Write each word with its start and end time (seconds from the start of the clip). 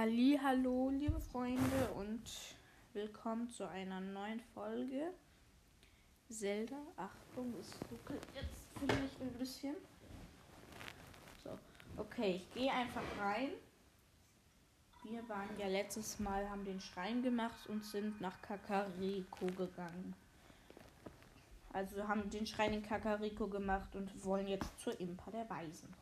Hallo, 0.00 0.90
liebe 0.90 1.20
Freunde 1.20 1.90
und 1.96 2.22
willkommen 2.92 3.48
zu 3.48 3.68
einer 3.68 4.00
neuen 4.00 4.38
Folge 4.54 5.12
Zelda. 6.28 6.76
Achtung, 6.96 7.52
es 7.58 7.74
ruckelt 7.90 8.24
jetzt 8.32 8.68
vielleicht 8.78 9.20
ein 9.20 9.32
bisschen. 9.32 9.74
So, 11.42 11.50
okay, 11.96 12.36
ich 12.36 12.54
gehe 12.54 12.70
einfach 12.70 13.02
rein. 13.18 13.48
Wir 15.02 15.28
waren 15.28 15.58
ja 15.58 15.66
letztes 15.66 16.20
Mal, 16.20 16.48
haben 16.48 16.64
den 16.64 16.80
Schrein 16.80 17.20
gemacht 17.20 17.68
und 17.68 17.84
sind 17.84 18.20
nach 18.20 18.40
Kakariko 18.40 19.46
gegangen. 19.46 20.14
Also 21.72 22.06
haben 22.06 22.30
den 22.30 22.46
Schrein 22.46 22.72
in 22.72 22.84
Kakariko 22.84 23.48
gemacht 23.48 23.96
und 23.96 24.24
wollen 24.24 24.46
jetzt 24.46 24.78
zur 24.78 25.00
Impa 25.00 25.32
der 25.32 25.50
Weisen. 25.50 25.92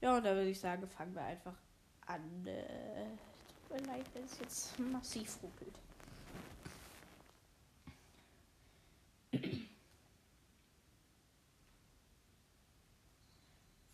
Ja, 0.00 0.16
und 0.16 0.24
da 0.24 0.36
würde 0.36 0.50
ich 0.50 0.60
sagen, 0.60 0.86
fangen 0.86 1.16
wir 1.16 1.22
einfach 1.22 1.50
an. 1.50 1.69
Äh, 2.18 3.06
tut 3.68 3.80
mir 3.80 3.86
leid, 3.86 4.06
wenn 4.14 4.24
es 4.24 4.38
jetzt 4.40 4.78
massiv 4.78 5.38
ruckelt. 5.42 5.78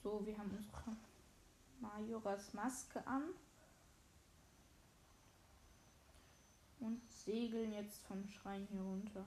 So, 0.02 0.24
wir 0.24 0.38
haben 0.38 0.50
unsere 0.56 0.96
Majoras 1.80 2.54
Maske 2.54 3.06
an. 3.06 3.24
Und 6.80 7.02
segeln 7.10 7.72
jetzt 7.72 8.02
vom 8.04 8.26
Schrein 8.28 8.66
hier 8.70 8.80
runter. 8.80 9.24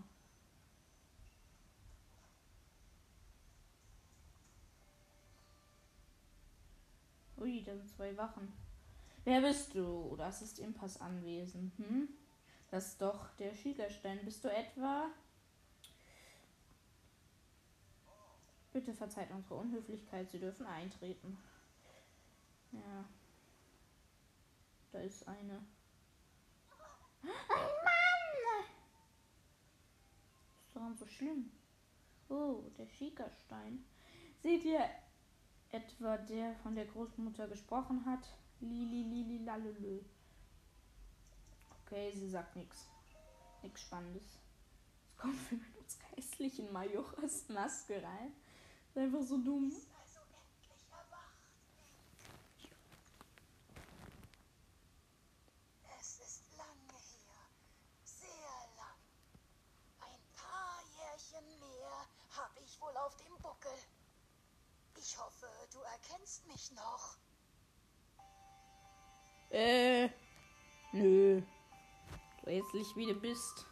Ui, 7.38 7.64
da 7.64 7.76
sind 7.76 7.90
zwei 7.90 8.18
Wachen. 8.18 8.52
Wer 9.26 9.42
bist 9.42 9.76
du? 9.76 10.16
Das 10.18 10.42
ist 10.42 10.60
Impas 10.60 11.00
Anwesen. 11.02 11.72
Hm? 11.78 12.10
Das 12.72 12.90
ist 12.90 13.02
doch 13.02 13.30
der 13.38 13.54
Schiegerstein. 13.54 14.24
Bist 14.24 14.44
du 14.44 14.50
etwa? 14.50 15.10
Bitte 18.72 18.94
verzeiht 18.94 19.32
unsere 19.32 19.56
Unhöflichkeit. 19.56 20.30
Sie 20.30 20.40
dürfen 20.40 20.66
eintreten. 20.66 21.38
Ja. 22.72 23.06
Da 24.92 25.00
ist 25.00 25.28
eine. 25.28 25.64
Ein 27.22 27.30
Mann! 27.48 28.66
Ist 30.66 30.76
daran 30.76 30.96
so 30.96 31.08
schlimm? 31.08 31.52
Oh, 32.30 32.64
der 32.78 32.88
Schiegerstein. 32.88 33.84
Seht 34.42 34.64
ihr 34.64 34.88
etwa 35.72 36.18
der 36.18 36.56
von 36.58 36.76
der 36.76 36.86
Großmutter 36.86 37.48
gesprochen 37.48 38.06
hat? 38.06 38.38
Lili, 38.62 39.04
Lili, 39.04 39.46
lalülü. 39.46 40.04
Okay, 41.82 42.12
sie 42.12 42.30
sagt 42.30 42.56
nichts. 42.56 42.88
Nichts 43.64 43.82
Spannendes. 43.82 44.24
Es 45.12 45.18
kommt 45.18 45.52
mit 45.52 45.76
uns 45.78 45.98
geistlichen 46.00 46.72
Majoras 46.72 47.50
Maske 47.50 48.04
rein. 48.04 48.34
Ist 48.90 48.98
einfach 48.98 49.22
so 49.22 49.38
dumm. 49.38 49.72
wohl 62.82 62.98
auf 62.98 63.16
dem 63.18 63.38
Buckel. 63.42 63.72
Ich 64.96 65.18
hoffe, 65.18 65.48
du 65.72 65.80
erkennst 65.82 66.46
mich 66.48 66.72
noch. 66.72 67.18
Äh, 69.50 70.10
nö. 70.94 71.42
Du 72.44 72.52
hässlich 72.52 72.96
wie 72.96 73.08
du 73.08 73.16
bist. 73.16 73.66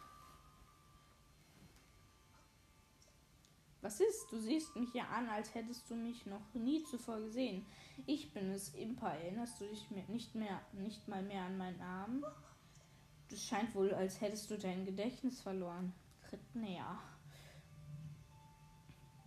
Was 3.80 4.00
ist? 4.00 4.30
Du 4.32 4.40
siehst 4.40 4.74
mich 4.74 4.92
ja 4.92 5.04
an, 5.04 5.28
als 5.28 5.54
hättest 5.54 5.88
du 5.88 5.94
mich 5.94 6.26
noch 6.26 6.52
nie 6.52 6.82
zuvor 6.84 7.20
gesehen. 7.20 7.64
Ich 8.06 8.32
bin 8.32 8.50
es, 8.50 8.74
Impa. 8.74 9.10
Erinnerst 9.10 9.60
du 9.60 9.68
dich 9.68 9.88
nicht 10.08 10.34
mehr, 10.34 10.60
nicht 10.72 11.06
mal 11.06 11.22
mehr 11.22 11.44
an 11.44 11.56
meinen 11.56 11.78
Namen? 11.78 12.24
Es 13.30 13.44
scheint 13.44 13.74
wohl, 13.74 13.94
als 13.94 14.20
hättest 14.20 14.50
du 14.50 14.58
dein 14.58 14.84
Gedächtnis 14.84 15.40
verloren. 15.40 15.94
Tritt 16.28 16.54
näher. 16.56 16.98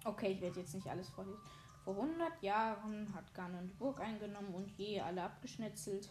Okay, 0.03 0.33
ich 0.33 0.41
werde 0.41 0.59
jetzt 0.59 0.73
nicht 0.73 0.87
alles 0.87 1.09
vorlesen. 1.09 1.39
Vor 1.83 1.95
100 1.95 2.43
Jahren 2.43 3.13
hat 3.13 3.33
Ganon 3.33 3.67
die 3.67 3.73
Burg 3.73 3.99
eingenommen 3.99 4.53
und 4.53 4.69
je 4.71 4.99
alle 4.99 5.23
abgeschnetzelt. 5.23 6.09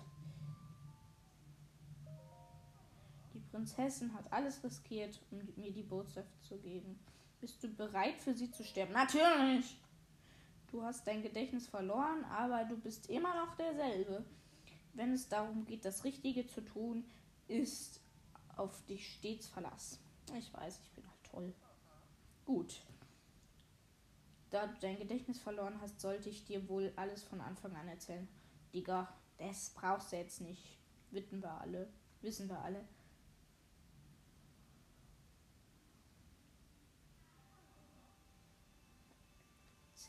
Prinzessin 3.50 4.14
hat 4.14 4.32
alles 4.32 4.62
riskiert, 4.62 5.20
um 5.30 5.40
mir 5.56 5.72
die 5.72 5.82
Botschaft 5.82 6.42
zu 6.44 6.58
geben. 6.58 6.98
Bist 7.40 7.62
du 7.62 7.68
bereit 7.68 8.20
für 8.20 8.34
sie 8.34 8.50
zu 8.50 8.64
sterben? 8.64 8.92
Natürlich! 8.92 9.76
Du 10.70 10.82
hast 10.82 11.06
dein 11.06 11.22
Gedächtnis 11.22 11.66
verloren, 11.66 12.24
aber 12.26 12.64
du 12.64 12.76
bist 12.76 13.08
immer 13.10 13.34
noch 13.34 13.56
derselbe. 13.56 14.24
Wenn 14.92 15.12
es 15.12 15.28
darum 15.28 15.64
geht, 15.64 15.84
das 15.84 16.04
Richtige 16.04 16.46
zu 16.46 16.60
tun, 16.60 17.04
ist 17.48 18.00
auf 18.56 18.84
dich 18.86 19.14
stets 19.14 19.48
Verlass. 19.48 19.98
Ich 20.38 20.52
weiß, 20.52 20.80
ich 20.82 20.90
bin 20.92 21.04
halt 21.08 21.24
toll. 21.24 21.54
Gut. 22.44 22.82
Da 24.50 24.66
du 24.66 24.74
dein 24.80 24.98
Gedächtnis 24.98 25.38
verloren 25.38 25.80
hast, 25.80 26.00
sollte 26.00 26.28
ich 26.28 26.44
dir 26.44 26.68
wohl 26.68 26.92
alles 26.96 27.22
von 27.22 27.40
Anfang 27.40 27.74
an 27.74 27.88
erzählen. 27.88 28.28
Digga, 28.72 29.12
das 29.38 29.70
brauchst 29.70 30.12
du 30.12 30.16
jetzt 30.16 30.40
nicht. 30.40 30.78
Wissen 31.10 31.42
wir 31.42 31.60
alle. 31.60 31.88
Wissen 32.20 32.48
wir 32.48 32.58
alle. 32.60 32.86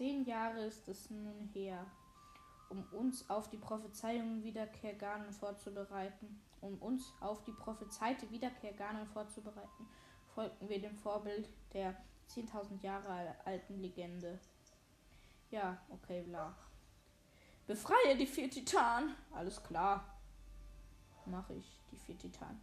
Zehn 0.01 0.25
Jahre 0.25 0.65
ist 0.65 0.87
es 0.87 1.11
nun 1.11 1.47
her, 1.53 1.85
um 2.69 2.83
uns 2.85 3.29
auf 3.29 3.51
die 3.51 3.59
Prophezeiung 3.59 4.43
Wiederkehr 4.43 4.95
Ganon 4.95 5.31
vorzubereiten. 5.31 6.41
Um 6.59 6.79
uns 6.79 7.13
auf 7.19 7.43
die 7.43 7.51
prophezeite 7.51 8.27
Wiederkehr 8.31 8.73
Ganon 8.73 9.05
vorzubereiten, 9.05 9.87
folgten 10.33 10.67
wir 10.67 10.81
dem 10.81 10.97
Vorbild 10.97 11.47
der 11.73 11.95
10.000 12.31 12.81
Jahre 12.81 13.35
alten 13.45 13.79
Legende. 13.79 14.39
Ja, 15.51 15.79
okay, 15.91 16.23
bla. 16.23 16.55
Befreie 17.67 18.17
die 18.17 18.25
vier 18.25 18.49
Titanen. 18.49 19.15
Alles 19.31 19.61
klar. 19.61 20.19
Mache 21.27 21.53
ich, 21.53 21.79
die 21.91 21.97
vier 21.97 22.17
Titanen. 22.17 22.59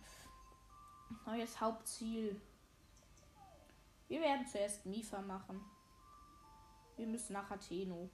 Neues 1.25 1.60
Hauptziel. 1.60 2.41
Wir 4.09 4.22
werden 4.22 4.44
zuerst 4.44 4.84
Mifa 4.87 5.22
machen. 5.22 5.65
Wir 6.99 7.07
müssen 7.07 7.33
nach 7.33 7.49
Atheno. 7.49 8.11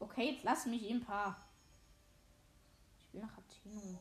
Okay, 0.00 0.30
jetzt 0.30 0.44
lass 0.44 0.64
mich 0.64 0.90
ein 0.90 1.04
paar. 1.04 1.46
Ich 2.98 3.12
will 3.12 3.20
nach 3.20 3.36
Atheno. 3.36 4.00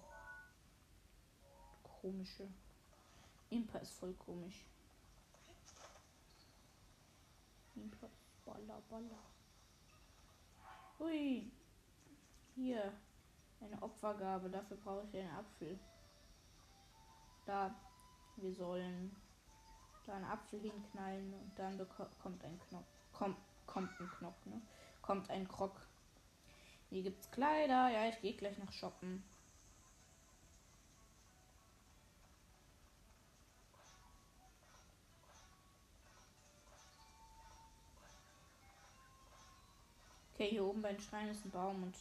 Komische. 1.83 2.47
Impa 3.49 3.79
ist 3.79 3.91
voll 3.91 4.13
komisch. 4.13 4.65
Impa 7.75 8.07
baller, 8.45 8.81
baller. 8.89 9.23
Hui. 10.99 11.51
Hier. 12.55 12.93
Eine 13.59 13.81
Opfergabe. 13.81 14.49
Dafür 14.49 14.77
brauche 14.77 15.05
ich 15.05 15.17
einen 15.17 15.35
Apfel. 15.35 15.77
Da. 17.45 17.75
Wir 18.37 18.51
sollen 18.51 19.15
da 20.05 20.13
einen 20.13 20.25
Apfel 20.25 20.59
hinknallen 20.61 21.33
und 21.33 21.51
dann 21.57 21.79
beko- 21.79 22.09
kommt 22.21 22.43
ein 22.43 22.59
Knopf. 22.69 22.85
Kommt, 23.13 23.37
kommt 23.65 23.89
ein 23.99 24.09
Knopf, 24.17 24.45
ne? 24.45 24.61
Kommt 25.01 25.29
ein 25.29 25.47
Krog. 25.47 25.79
Hier 26.89 27.03
gibt's 27.03 27.29
Kleider. 27.31 27.89
Ja, 27.89 28.07
ich 28.09 28.19
gehe 28.21 28.33
gleich 28.35 28.57
nach 28.57 28.71
shoppen. 28.71 29.23
Okay, 40.33 40.49
hier 40.49 40.65
oben 40.65 40.81
beim 40.81 40.99
Schrein 40.99 41.29
ist 41.29 41.45
ein 41.45 41.51
Baum 41.51 41.83
und 41.83 41.95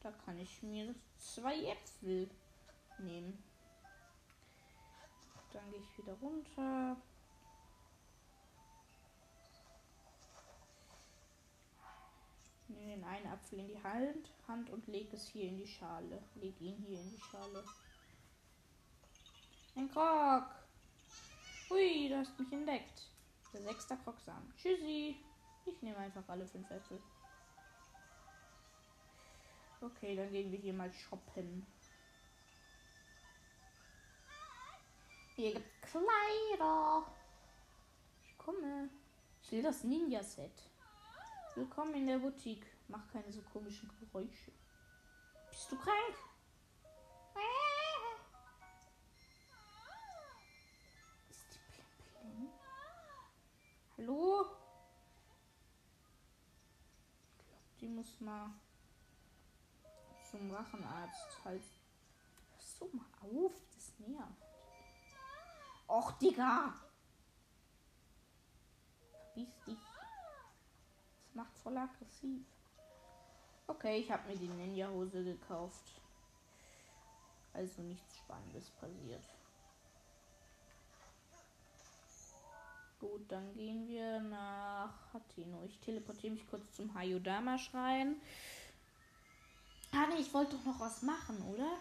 da 0.00 0.10
kann 0.24 0.38
ich 0.38 0.62
mir 0.62 0.94
zwei 1.18 1.54
Äpfel 1.66 2.28
nehmen. 2.98 3.42
Dann 5.52 5.70
gehe 5.70 5.80
ich 5.80 5.98
wieder 5.98 6.14
runter. 6.14 6.96
Nehme 12.72 12.96
den 12.96 13.04
einen 13.04 13.26
Apfel 13.26 13.60
in 13.60 13.68
die 13.68 13.82
Hand, 13.82 14.30
Hand 14.48 14.70
und 14.70 14.86
lege 14.86 15.16
es 15.16 15.28
hier 15.28 15.48
in 15.48 15.58
die 15.58 15.66
Schale. 15.66 16.22
Leg 16.34 16.60
ihn 16.60 16.76
hier 16.76 17.00
in 17.00 17.10
die 17.10 17.20
Schale. 17.20 17.64
Ein 19.76 19.90
Krog! 19.90 20.44
Hui, 21.68 22.08
du 22.08 22.18
hast 22.18 22.38
mich 22.38 22.52
entdeckt. 22.52 23.08
Der 23.52 23.62
sechste 23.62 23.96
Krogsamen. 23.98 24.52
Tschüssi. 24.56 25.16
Ich 25.66 25.82
nehme 25.82 25.98
einfach 25.98 26.26
alle 26.28 26.46
fünf 26.46 26.70
Äpfel. 26.70 27.00
Okay, 29.80 30.16
dann 30.16 30.30
gehen 30.30 30.50
wir 30.50 30.58
hier 30.58 30.72
mal 30.72 30.92
shoppen. 30.92 31.66
Hier 35.34 35.54
gibt's 35.54 35.90
Kleider. 35.90 37.04
Ich 38.24 38.38
komme. 38.38 38.88
Ich 39.42 39.52
will 39.52 39.62
das 39.62 39.82
Ninja-Set. 39.82 40.71
Willkommen 41.54 41.94
in 41.94 42.06
der 42.06 42.18
Boutique. 42.18 42.64
Mach 42.88 43.06
keine 43.12 43.30
so 43.30 43.42
komischen 43.42 43.90
Geräusche. 44.00 44.52
Bist 45.50 45.70
du 45.70 45.76
krank? 45.76 46.16
Ist 51.28 51.44
die 51.52 51.58
Plim? 52.18 52.48
Hallo? 53.98 54.46
Ich 57.36 57.46
glaube, 57.46 57.64
die 57.82 57.88
muss 57.88 58.18
mal 58.20 58.50
zum 60.30 60.50
Rachenarzt. 60.50 61.44
Halt. 61.44 61.62
Hörst 62.54 62.80
du 62.80 62.88
mal 62.96 63.04
auf? 63.20 63.52
Das 63.74 63.92
nervt. 63.98 64.42
Och, 65.86 66.12
Digga! 66.12 66.72
Verbiss 69.34 69.60
dich. 69.66 69.91
Macht 71.34 71.56
voll 71.58 71.76
aggressiv. 71.76 72.44
Okay, 73.66 73.98
ich 73.98 74.10
habe 74.10 74.28
mir 74.28 74.36
die 74.36 74.48
Ninja-Hose 74.48 75.24
gekauft. 75.24 76.00
Also 77.54 77.82
nichts 77.82 78.18
Spannendes 78.18 78.70
passiert. 78.70 79.24
Gut, 83.00 83.30
dann 83.32 83.52
gehen 83.54 83.88
wir 83.88 84.20
nach 84.20 85.12
Hateno. 85.12 85.64
Ich 85.64 85.78
teleportiere 85.80 86.34
mich 86.34 86.48
kurz 86.48 86.72
zum 86.72 86.94
Hayodama-Schrein. 86.94 88.14
Ah, 89.92 90.06
nee, 90.08 90.20
ich 90.20 90.32
wollte 90.32 90.56
doch 90.56 90.64
noch 90.64 90.80
was 90.80 91.02
machen, 91.02 91.42
oder? 91.42 91.78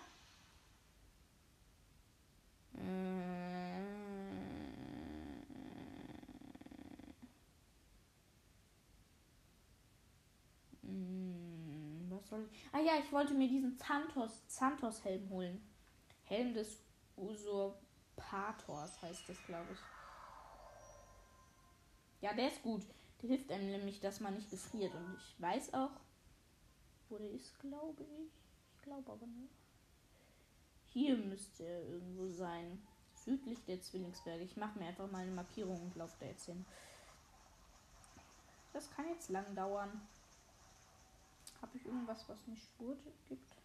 Hm, 2.73 3.30
soll 12.31 12.47
ich? 12.49 12.67
Ah 12.71 12.79
ja, 12.79 12.93
ich 12.97 13.11
wollte 13.11 13.33
mir 13.33 13.47
diesen 13.47 13.77
Santos, 13.77 14.41
Santos 14.47 15.03
Helm 15.03 15.29
holen. 15.29 15.61
Helm 16.23 16.53
des 16.53 16.81
Usurpators 17.17 19.01
heißt 19.01 19.29
das, 19.29 19.37
glaube 19.45 19.67
ich. 19.71 19.79
Ja, 22.21 22.33
der 22.33 22.47
ist 22.47 22.63
gut. 22.63 22.83
Der 23.21 23.29
hilft 23.29 23.51
einem 23.51 23.69
nämlich, 23.69 23.99
dass 23.99 24.19
man 24.19 24.35
nicht 24.35 24.49
gefriert. 24.49 24.95
Und 24.95 25.17
ich 25.17 25.41
weiß 25.41 25.73
auch, 25.73 25.91
wo 27.09 27.17
der 27.17 27.31
ist, 27.31 27.59
glaube 27.59 28.03
ich. 28.03 28.31
Ich 28.75 28.81
glaube 28.81 29.11
aber 29.11 29.27
nicht. 29.27 29.53
Hier 30.87 31.17
müsste 31.17 31.63
er 31.63 31.83
irgendwo 31.83 32.27
sein. 32.27 32.81
Südlich 33.13 33.63
der 33.65 33.81
Zwillingsberge. 33.81 34.43
Ich 34.43 34.57
mache 34.57 34.79
mir 34.79 34.87
einfach 34.87 35.11
mal 35.11 35.19
eine 35.23 35.31
Markierung 35.31 35.81
und 35.81 35.95
laufe 35.95 36.15
da 36.19 36.25
jetzt 36.27 36.45
hin. 36.45 36.65
Das 38.73 38.89
kann 38.91 39.07
jetzt 39.09 39.29
lang 39.29 39.53
dauern. 39.53 40.01
Habe 41.61 41.77
ich 41.77 41.85
irgendwas, 41.85 42.27
was 42.27 42.39
eine 42.47 42.57
Spur 42.57 42.97
gibt? 43.27 43.55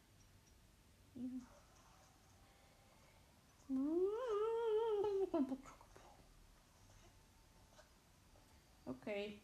Okay. 8.85 9.41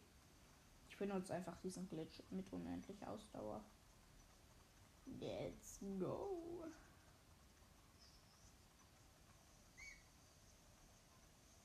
Ich 0.87 0.97
benutze 0.97 1.33
einfach 1.33 1.57
diesen 1.61 1.87
Glitch 1.89 2.21
mit 2.29 2.51
unendlicher 2.53 3.09
Ausdauer. 3.09 3.63
Let's 5.05 5.79
go. 5.99 6.65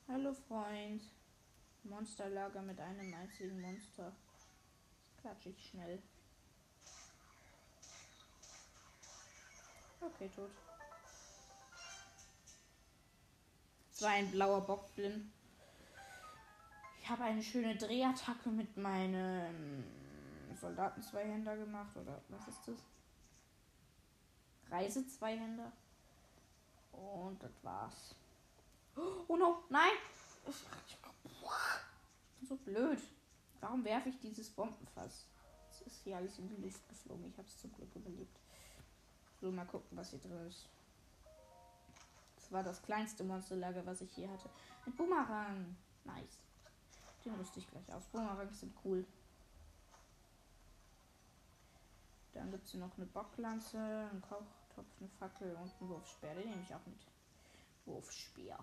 Hallo 0.09 0.33
Freund. 0.33 1.03
Monsterlager 1.85 2.63
mit 2.63 2.81
einem 2.81 3.15
einzigen 3.15 3.61
Monster. 3.61 4.13
Das 5.05 5.21
klatsche 5.21 5.51
ich 5.51 5.69
schnell. 5.69 6.03
Okay, 10.01 10.31
tot. 10.35 10.51
Es 13.93 14.03
war 14.03 14.11
ein 14.11 14.31
blauer 14.31 14.61
Bockblin. 14.61 15.33
Ich 17.01 17.09
habe 17.09 17.25
eine 17.25 17.43
schöne 17.43 17.75
Drehattacke 17.77 18.49
mit 18.49 18.77
meinem 18.77 19.85
Soldaten-Zweihänder 20.61 21.57
gemacht. 21.57 21.97
Oder 21.97 22.21
was 22.29 22.47
ist 22.47 22.69
das? 22.69 22.77
Reise-Zweihänder. 24.71 25.73
Und 26.93 27.43
das 27.43 27.53
war's. 27.63 28.15
Oh 29.27 29.37
no, 29.37 29.63
nein! 29.69 29.93
Ich 30.47 30.99
bin 32.39 32.49
so 32.49 32.57
blöd. 32.57 33.01
Warum 33.61 33.85
werfe 33.85 34.11
ich 34.11 34.19
dieses 34.21 34.51
Bombenfass? 34.51 35.27
Es 35.71 35.83
ist 35.83 36.03
hier 36.05 36.17
alles 36.17 36.39
in 36.39 36.49
die 36.49 36.63
Luft 36.63 36.89
geflogen. 36.89 37.31
Ich 37.31 37.39
habe 37.39 37.49
es 37.49 37.59
zum 37.59 37.73
Glück 37.73 37.95
überlebt. 37.95 38.39
So, 39.41 39.51
mal 39.51 39.67
gucken, 39.67 39.97
was 39.97 40.11
hier 40.11 40.19
drin 40.19 40.47
ist. 40.47 40.69
Das 42.37 42.51
war 42.51 42.63
das 42.63 42.83
kleinste 42.83 43.25
Monsterlager, 43.25 43.85
was 43.87 44.01
ich 44.01 44.13
hier 44.13 44.31
hatte. 44.31 44.49
Ein 44.87 44.95
Boomerang. 44.97 45.77
Nice. 46.05 46.41
Den 47.25 47.35
rüste 47.35 47.61
ich 47.61 47.71
gleich 47.71 47.93
aus. 47.93 48.07
Boomerangs 48.07 48.61
sind 48.61 48.75
cool. 48.85 49.05
Dann 52.33 52.51
gibt 52.51 52.65
es 52.65 52.71
hier 52.71 52.81
noch 52.81 52.97
eine 52.97 53.07
Bocklanze, 53.07 53.79
einen 53.79 54.23
Kochtopf, 54.23 54.87
eine 55.01 55.09
Fackel 55.19 55.51
und 55.51 55.71
einen 55.81 55.89
Wurfspeer. 55.91 56.35
Den 56.35 56.51
nehme 56.51 56.63
ich 56.63 56.75
auch 56.75 56.87
mit. 56.87 57.07
Wurfspeer. 57.85 58.59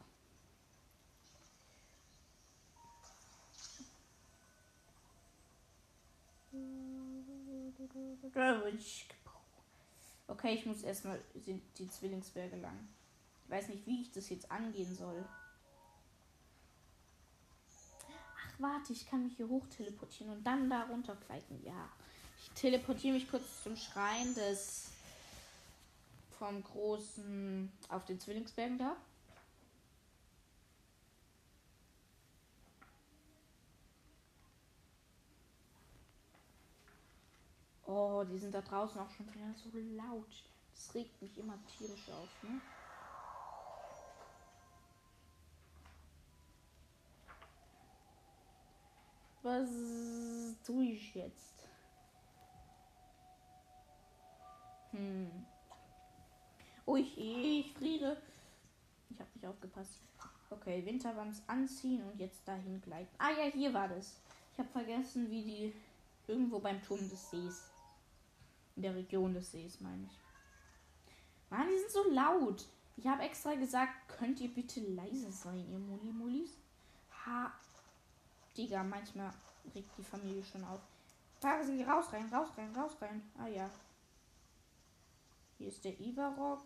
Okay, 10.27 10.53
ich 10.55 10.65
muss 10.65 10.81
erstmal 10.81 11.19
die 11.35 11.89
Zwillingsberge 11.89 12.57
lang. 12.57 12.87
Ich 13.43 13.51
weiß 13.51 13.69
nicht, 13.69 13.85
wie 13.85 14.01
ich 14.01 14.11
das 14.11 14.29
jetzt 14.29 14.51
angehen 14.51 14.95
soll. 14.95 15.23
Ach, 18.37 18.59
warte, 18.59 18.93
ich 18.93 19.07
kann 19.07 19.23
mich 19.23 19.37
hier 19.37 19.47
hoch 19.47 19.67
teleportieren 19.67 20.33
und 20.33 20.43
dann 20.43 20.69
da 20.69 20.83
runtergleiten. 20.83 21.63
Ja. 21.63 21.89
Ich 22.41 22.49
teleportiere 22.51 23.13
mich 23.13 23.29
kurz 23.29 23.63
zum 23.63 23.75
Schrein 23.75 24.33
des 24.33 24.91
vom 26.39 26.63
großen 26.63 27.71
auf 27.89 28.05
den 28.05 28.19
Zwillingsbergen 28.19 28.77
da. 28.77 28.97
Oh, 38.15 38.23
die 38.23 38.37
sind 38.37 38.55
da 38.55 38.61
draußen 38.61 38.97
auch 39.01 39.11
schon 39.11 39.27
wieder 39.33 39.53
so 39.55 39.69
laut. 39.97 40.43
Das 40.73 40.95
regt 40.95 41.21
mich 41.21 41.37
immer 41.37 41.59
tierisch 41.65 42.07
auf, 42.09 42.29
ne? 42.43 42.61
Was 49.43 49.69
tue 50.65 50.85
ich 50.85 51.13
jetzt? 51.13 51.67
Hm. 54.91 55.45
Oh, 56.85 56.95
ich, 56.95 57.17
ich 57.17 57.73
friere. 57.73 58.15
Ich 59.09 59.19
habe 59.19 59.29
nicht 59.33 59.45
aufgepasst. 59.45 59.99
Okay, 60.49 60.85
Winterwams 60.85 61.43
anziehen 61.47 62.01
und 62.09 62.17
jetzt 62.17 62.47
dahin 62.47 62.81
gleiten. 62.81 63.13
Ah 63.17 63.31
ja, 63.31 63.51
hier 63.51 63.73
war 63.73 63.89
das. 63.89 64.21
Ich 64.53 64.59
habe 64.59 64.69
vergessen, 64.69 65.29
wie 65.29 65.43
die 65.43 65.73
irgendwo 66.27 66.59
beim 66.59 66.81
Turm 66.81 67.09
des 67.09 67.29
Sees. 67.29 67.74
In 68.75 68.81
der 68.81 68.95
Region 68.95 69.33
des 69.33 69.51
Sees, 69.51 69.79
meine 69.79 70.05
ich. 70.05 70.19
Mann, 71.49 71.67
die 71.69 71.79
sind 71.79 71.91
so 71.91 72.09
laut. 72.11 72.65
Ich 72.97 73.07
habe 73.07 73.23
extra 73.23 73.55
gesagt, 73.55 74.07
könnt 74.07 74.39
ihr 74.39 74.53
bitte 74.53 74.79
leise 74.79 75.31
sein, 75.31 75.67
ihr 75.71 75.79
Mulli-Mullis? 75.79 76.57
Ha. 77.25 77.51
Digga, 78.57 78.83
manchmal 78.83 79.33
regt 79.73 79.97
die 79.97 80.03
Familie 80.03 80.43
schon 80.43 80.63
auf. 80.63 80.79
Fahren 81.39 81.65
Sie 81.65 81.83
raus 81.83 82.11
rein, 82.13 82.33
raus 82.33 82.49
rein, 82.57 82.73
raus 82.75 82.95
rein. 83.01 83.21
Ah 83.37 83.47
ja. 83.47 83.69
Hier 85.57 85.67
ist 85.67 85.83
der 85.83 85.99
Ivarok. 85.99 86.61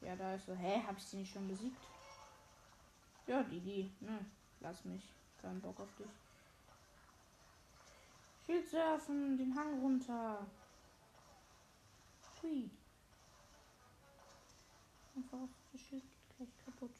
Ja, 0.00 0.16
da 0.16 0.34
ist 0.34 0.46
so. 0.46 0.54
Hä, 0.54 0.82
hab 0.86 0.96
ich 0.96 1.04
sie 1.04 1.18
nicht 1.18 1.32
schon 1.32 1.46
besiegt? 1.48 1.80
Ja, 3.26 3.42
Digi. 3.42 3.92
Ne, 4.00 4.24
lass 4.60 4.84
mich. 4.84 5.02
Kein 5.40 5.60
Bock 5.60 5.80
auf 5.80 5.94
dich. 5.96 6.06
Surfen, 8.60 9.36
den 9.38 9.54
Hang 9.54 9.80
runter. 9.80 10.46
Hui. 12.42 12.68
Einfach 15.16 15.48
das 15.72 15.80
Schild 15.80 16.02
geht 16.02 16.36
gleich 16.36 16.64
kaputt. 16.64 16.90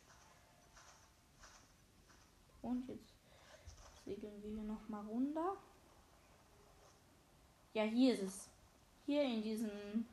Und 2.63 2.89
jetzt 2.89 3.13
segeln 4.05 4.43
wir 4.43 4.51
hier 4.51 4.63
nochmal 4.63 5.05
runter. 5.07 5.57
Ja, 7.75 7.83
hier 7.85 8.15
ist 8.15 8.23
es. 8.23 8.49
Hier 9.07 9.23
in 9.23 9.43
diesem, 9.43 10.07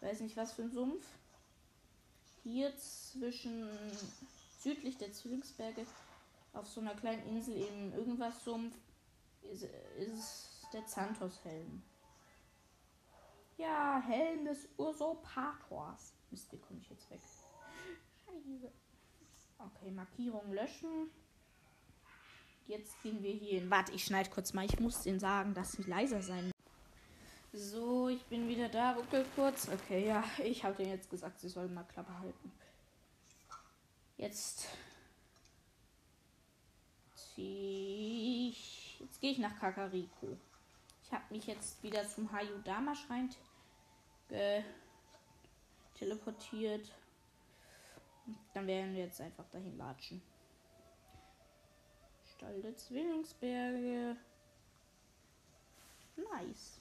weiß 0.00 0.20
nicht 0.20 0.36
was 0.36 0.52
für 0.52 0.62
ein 0.62 0.72
Sumpf. 0.72 1.06
Hier 2.42 2.74
zwischen 2.76 3.68
südlich 4.58 4.96
der 4.96 5.12
Zwillingsberge 5.12 5.86
auf 6.54 6.66
so 6.66 6.80
einer 6.80 6.94
kleinen 6.94 7.26
Insel 7.28 7.56
eben 7.56 7.92
irgendwas 7.92 8.44
Sumpf 8.44 8.74
ist, 9.48 9.64
ist 9.96 10.66
der 10.72 10.82
Xanthos-Helm. 10.82 11.82
Ja, 13.56 14.00
Helm 14.06 14.44
des 14.44 14.68
Usurpators. 14.76 16.14
Mist, 16.30 16.52
wie 16.52 16.58
komme 16.58 16.80
ich 16.80 16.90
jetzt 16.90 17.10
weg? 17.10 17.20
Scheiße. 18.24 18.72
Okay, 19.58 19.90
Markierung 19.90 20.52
löschen. 20.52 21.10
Jetzt 22.66 23.02
gehen 23.02 23.22
wir 23.22 23.32
hier 23.32 23.60
hin. 23.60 23.70
Warte, 23.70 23.92
ich 23.92 24.04
schneide 24.04 24.30
kurz 24.30 24.52
mal. 24.52 24.64
Ich 24.64 24.78
muss 24.78 25.02
denen 25.02 25.18
sagen, 25.18 25.54
dass 25.54 25.72
sie 25.72 25.82
leiser 25.82 26.22
sein. 26.22 26.52
So, 27.52 28.08
ich 28.08 28.24
bin 28.26 28.46
wieder 28.46 28.68
da. 28.68 28.92
Ruckel 28.92 29.24
kurz. 29.34 29.68
Okay, 29.68 30.06
ja, 30.06 30.22
ich 30.44 30.62
habe 30.62 30.76
denen 30.76 30.90
jetzt 30.90 31.10
gesagt, 31.10 31.40
sie 31.40 31.48
sollen 31.48 31.72
mal 31.74 31.84
Klappe 31.84 32.16
halten. 32.18 32.52
Jetzt 34.18 34.68
ziehe. 37.14 37.67
Jetzt 39.18 39.22
gehe 39.22 39.32
ich 39.32 39.38
nach 39.38 39.58
Kakariko. 39.58 40.38
Ich 41.02 41.12
habe 41.12 41.24
mich 41.30 41.44
jetzt 41.48 41.82
wieder 41.82 42.06
zum 42.06 42.30
Hayudama-Schrein 42.30 43.28
teleportiert. 45.94 46.94
Dann 48.54 48.68
werden 48.68 48.94
wir 48.94 49.06
jetzt 49.06 49.20
einfach 49.20 49.48
dahin 49.48 49.76
latschen. 49.76 50.22
Stall 52.36 52.62
der 52.62 52.76
Zwillingsberge. 52.76 54.16
Nice. 56.32 56.80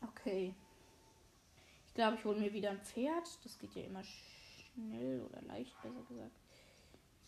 Okay. 0.00 0.54
Ich 1.88 1.92
glaube, 1.92 2.16
ich 2.16 2.24
hole 2.24 2.40
mir 2.40 2.54
wieder 2.54 2.70
ein 2.70 2.80
Pferd. 2.80 3.28
Das 3.44 3.58
geht 3.58 3.74
ja 3.74 3.82
immer 3.82 4.02
schnell 4.02 5.20
oder 5.20 5.42
leicht, 5.42 5.78
besser 5.82 6.02
gesagt. 6.08 6.40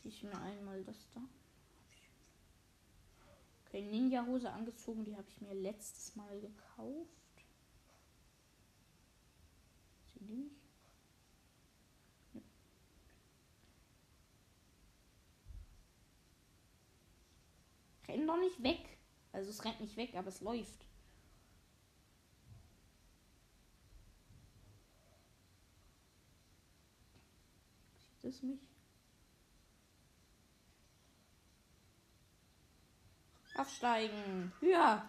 Ziehe 0.00 0.14
ich 0.14 0.22
mir 0.22 0.40
einmal 0.40 0.82
das 0.84 0.96
da. 1.14 1.20
Okay, 3.72 3.86
Ninja-Hose 3.86 4.52
angezogen. 4.52 5.02
Die 5.02 5.16
habe 5.16 5.26
ich 5.30 5.40
mir 5.40 5.54
letztes 5.54 6.14
Mal 6.14 6.40
gekauft. 6.40 7.08
Sie 10.12 10.20
die 10.20 10.34
nicht? 10.34 10.56
Renn 18.06 18.26
doch 18.26 18.36
nicht 18.36 18.62
weg. 18.62 18.98
Also 19.32 19.48
es 19.48 19.64
rennt 19.64 19.80
nicht 19.80 19.96
weg, 19.96 20.14
aber 20.16 20.28
es 20.28 20.42
läuft. 20.42 20.84
Sieht 28.20 28.34
es 28.34 28.42
mich? 28.42 28.60
Aufsteigen. 33.62 34.52
Ja. 34.60 35.08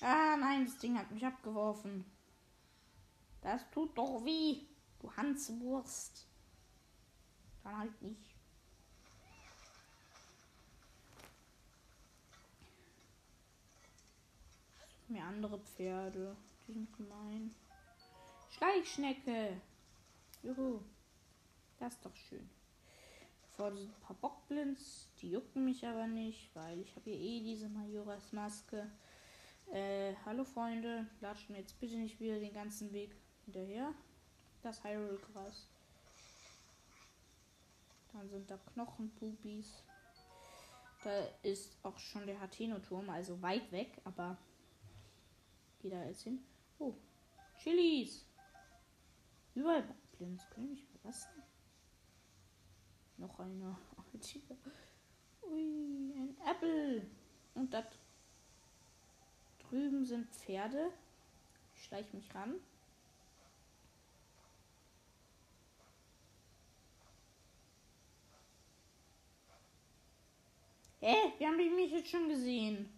Ah, 0.00 0.36
nein, 0.36 0.64
das 0.64 0.78
Ding 0.78 0.96
hat 0.96 1.10
mich 1.10 1.26
abgeworfen. 1.26 2.04
Das 3.42 3.68
tut 3.72 3.98
doch 3.98 4.24
weh, 4.24 4.66
du 5.00 5.12
Hanswurst. 5.16 6.28
Dann 7.64 7.76
halt 7.76 8.02
nicht. 8.02 8.36
Mir 15.08 15.24
andere 15.24 15.58
Pferde. 15.58 16.36
Die 16.68 16.72
sind 16.72 16.96
gemein. 16.96 17.52
Schleichschnecke. 18.50 19.60
Juhu. 20.44 20.80
Das 21.80 21.94
ist 21.94 22.04
doch 22.04 22.14
schön. 22.14 22.48
Vorne 23.60 23.76
sind 23.76 23.94
ein 23.94 24.00
paar 24.00 24.16
Bockblinds. 24.16 25.10
Die 25.20 25.32
jucken 25.32 25.66
mich 25.66 25.86
aber 25.86 26.06
nicht, 26.06 26.48
weil 26.54 26.80
ich 26.80 26.96
habe 26.96 27.10
hier 27.10 27.20
eh 27.20 27.40
diese 27.40 27.68
Majoras 27.68 28.32
Maske. 28.32 28.90
Äh, 29.70 30.14
hallo 30.24 30.44
Freunde. 30.44 31.06
Latschen 31.20 31.54
jetzt 31.54 31.78
bitte 31.78 31.96
nicht 31.96 32.18
wieder 32.20 32.38
den 32.38 32.54
ganzen 32.54 32.90
Weg 32.94 33.14
hinterher. 33.44 33.92
Das 34.62 34.82
Hyrule-Gras. 34.82 35.68
Dann 38.14 38.30
sind 38.30 38.50
da 38.50 38.56
Knochenpupis. 38.72 39.84
Da 41.04 41.10
ist 41.42 41.76
auch 41.82 41.98
schon 41.98 42.26
der 42.26 42.40
Hateno-Turm, 42.40 43.10
also 43.10 43.42
weit 43.42 43.70
weg, 43.72 44.00
aber 44.04 44.38
Geh 45.82 45.90
da 45.90 46.02
jetzt 46.04 46.22
hin. 46.22 46.42
Oh, 46.78 46.94
Chilis. 47.62 48.24
Überall 49.54 49.82
Backblends. 49.82 50.48
Können 50.48 50.70
mich 50.70 50.86
verlassen? 50.86 51.49
Noch 53.20 53.38
einer. 53.38 53.78
Ui, 55.42 56.12
ein 56.16 56.36
Apple. 56.46 57.06
Und 57.54 57.72
da 57.72 57.84
drüben 59.68 60.06
sind 60.06 60.26
Pferde. 60.30 60.90
Ich 61.74 61.84
schleiche 61.84 62.16
mich 62.16 62.34
ran. 62.34 62.54
Hä? 71.00 71.14
Hey, 71.14 71.32
wir 71.38 71.48
haben 71.48 71.56
mich 71.56 71.92
jetzt 71.92 72.10
schon 72.10 72.28
gesehen. 72.28 72.88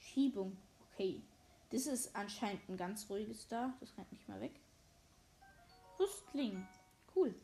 Schiebung. 0.00 0.56
Okay. 0.92 1.20
Das 1.70 1.86
ist 1.86 2.16
anscheinend 2.16 2.66
ein 2.70 2.78
ganz 2.78 3.10
ruhiges 3.10 3.48
da. 3.48 3.74
Das 3.80 3.96
rennt 3.98 4.12
nicht 4.12 4.26
mal 4.28 4.40
weg. 4.40 4.52
Rüstling. 5.98 6.66
Cool. 7.14 7.34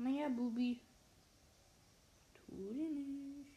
Komm 0.00 0.14
her, 0.14 0.30
Bubi. 0.30 0.80
Tu 2.32 2.56
dir 2.72 2.88
nichts. 2.88 3.52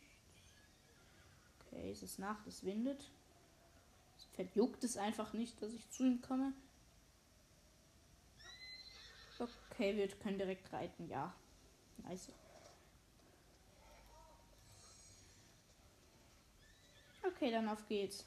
Okay, 1.62 1.90
es 1.90 2.04
ist 2.04 2.20
Nacht, 2.20 2.46
es 2.48 2.66
windet. 2.66 3.10
Das 4.16 4.26
Pferd 4.26 4.54
es 4.84 4.98
einfach 4.98 5.32
nicht, 5.32 5.62
dass 5.62 5.72
ich 5.72 5.90
zu 5.90 6.04
ihm 6.04 6.22
komme. 6.22 6.52
Okay, 9.40 9.96
wir 9.96 10.08
können 10.10 10.38
direkt 10.38 10.72
reiten, 10.74 11.08
ja. 11.08 11.34
Nice. 12.00 12.34
Okay, 17.26 17.52
dann 17.52 17.70
auf 17.70 17.88
geht's. 17.88 18.26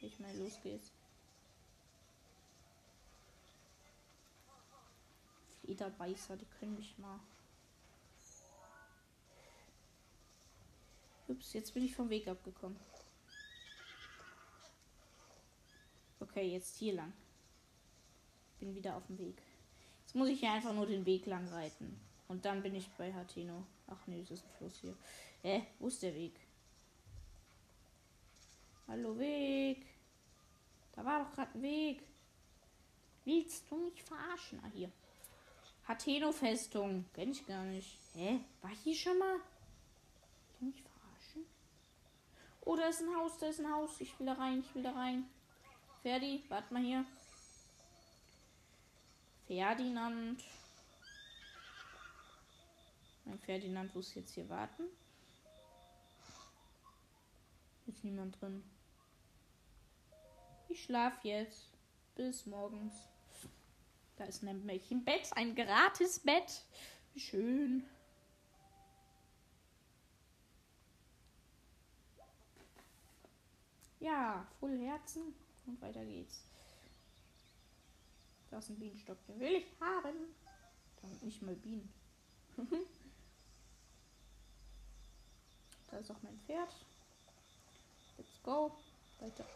Ich 0.00 0.18
meine, 0.18 0.38
los 0.38 0.58
geht's. 0.62 0.90
Flederbeißer, 5.68 6.34
die 6.38 6.46
können 6.58 6.76
mich 6.76 6.96
mal. 6.96 7.20
Ups, 11.26 11.52
jetzt 11.52 11.74
bin 11.74 11.84
ich 11.84 11.94
vom 11.94 12.08
Weg 12.08 12.26
abgekommen. 12.26 12.78
Okay, 16.20 16.52
jetzt 16.52 16.78
hier 16.78 16.94
lang. 16.94 17.12
Bin 18.58 18.74
wieder 18.74 18.96
auf 18.96 19.06
dem 19.08 19.18
Weg. 19.18 19.42
Jetzt 20.00 20.14
muss 20.14 20.28
ich 20.28 20.40
hier 20.40 20.52
einfach 20.52 20.72
nur 20.72 20.86
den 20.86 21.04
Weg 21.04 21.26
lang 21.26 21.46
reiten. 21.48 22.00
Und 22.28 22.46
dann 22.46 22.62
bin 22.62 22.74
ich 22.74 22.88
bei 22.92 23.12
Hatino. 23.12 23.62
Ach 23.88 24.06
nee, 24.06 24.22
das 24.22 24.38
ist 24.38 24.46
ein 24.46 24.56
Fluss 24.56 24.78
hier. 24.80 24.96
Hä? 25.42 25.66
Wo 25.78 25.88
ist 25.88 26.02
der 26.02 26.14
Weg? 26.14 26.40
Hallo 28.86 29.18
Weg. 29.18 29.84
Da 30.92 31.04
war 31.04 31.24
doch 31.24 31.32
gerade 31.34 31.58
ein 31.58 31.62
Weg. 31.62 32.02
Willst 33.26 33.70
du 33.70 33.76
mich 33.76 34.02
verarschen? 34.02 34.60
Ah, 34.64 34.70
hier. 34.72 34.90
Hateno-Festung. 35.88 37.06
Kenn 37.14 37.30
ich 37.30 37.46
gar 37.46 37.64
nicht. 37.64 37.96
Hä? 38.14 38.40
War 38.60 38.70
hier 38.70 38.94
schon 38.94 39.18
mal? 39.18 39.36
Willst 39.36 40.60
du 40.60 40.64
mich 40.66 40.82
verarschen? 40.82 41.46
Oh, 42.60 42.76
da 42.76 42.88
ist 42.88 43.00
ein 43.00 43.16
Haus, 43.16 43.38
da 43.38 43.46
ist 43.46 43.60
ein 43.60 43.72
Haus. 43.72 43.98
Ich 44.00 44.18
will 44.20 44.26
da 44.26 44.34
rein, 44.34 44.60
ich 44.60 44.74
will 44.74 44.82
da 44.82 44.92
rein. 44.92 45.24
Ferdi, 46.02 46.44
warte 46.48 46.74
mal 46.74 46.82
hier. 46.82 47.06
Ferdinand. 49.46 50.44
Mein 53.24 53.38
Ferdinand 53.38 53.94
muss 53.94 54.14
jetzt 54.14 54.34
hier 54.34 54.48
warten. 54.50 54.84
Ist 57.86 58.04
niemand 58.04 58.38
drin. 58.38 58.62
Ich 60.68 60.84
schlaf 60.84 61.24
jetzt. 61.24 61.70
Bis 62.14 62.44
morgens. 62.44 63.08
Da 64.18 64.24
ist 64.24 64.42
nämlich 64.42 64.90
ein 64.90 65.04
Bett, 65.04 65.30
ein 65.36 65.54
gratis 65.54 66.18
Bett. 66.18 66.64
Wie 67.14 67.20
schön. 67.20 67.88
Ja, 74.00 74.44
voll 74.58 74.76
Herzen. 74.78 75.34
Und 75.66 75.80
weiter 75.80 76.04
geht's. 76.04 76.42
Da 78.50 78.58
ist 78.58 78.70
ein 78.70 78.78
Bienenstock, 78.78 79.24
den 79.26 79.38
will 79.38 79.54
ich 79.56 79.66
haben. 79.80 80.34
Da 81.00 81.06
sind 81.08 81.22
nicht 81.22 81.42
mal 81.42 81.54
Bienen. 81.54 81.92
da 85.90 85.98
ist 85.98 86.10
auch 86.10 86.22
mein 86.22 86.40
Pferd. 86.40 86.74
Let's 88.16 88.42
go. 88.42 88.76
Weiter. 89.20 89.46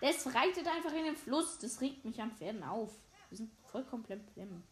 Das 0.00 0.32
reitet 0.32 0.68
einfach 0.68 0.92
in 0.92 1.06
den 1.06 1.16
Fluss. 1.16 1.58
Das 1.58 1.80
regt 1.80 2.04
mich 2.04 2.20
am 2.22 2.30
Pferden 2.30 2.62
auf. 2.62 2.94
Wir 3.28 3.36
sind 3.36 3.52
vollkommen 3.66 4.02
plem. 4.02 4.62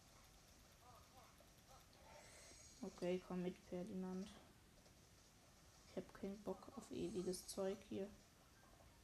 Okay, 2.81 3.21
komm 3.27 3.43
mit, 3.43 3.55
Ferdinand. 3.69 4.27
Ich 5.89 5.97
habe 5.97 6.07
keinen 6.19 6.41
Bock 6.43 6.71
auf 6.75 6.91
ewiges 6.91 7.47
Zeug 7.47 7.77
hier. 7.89 8.07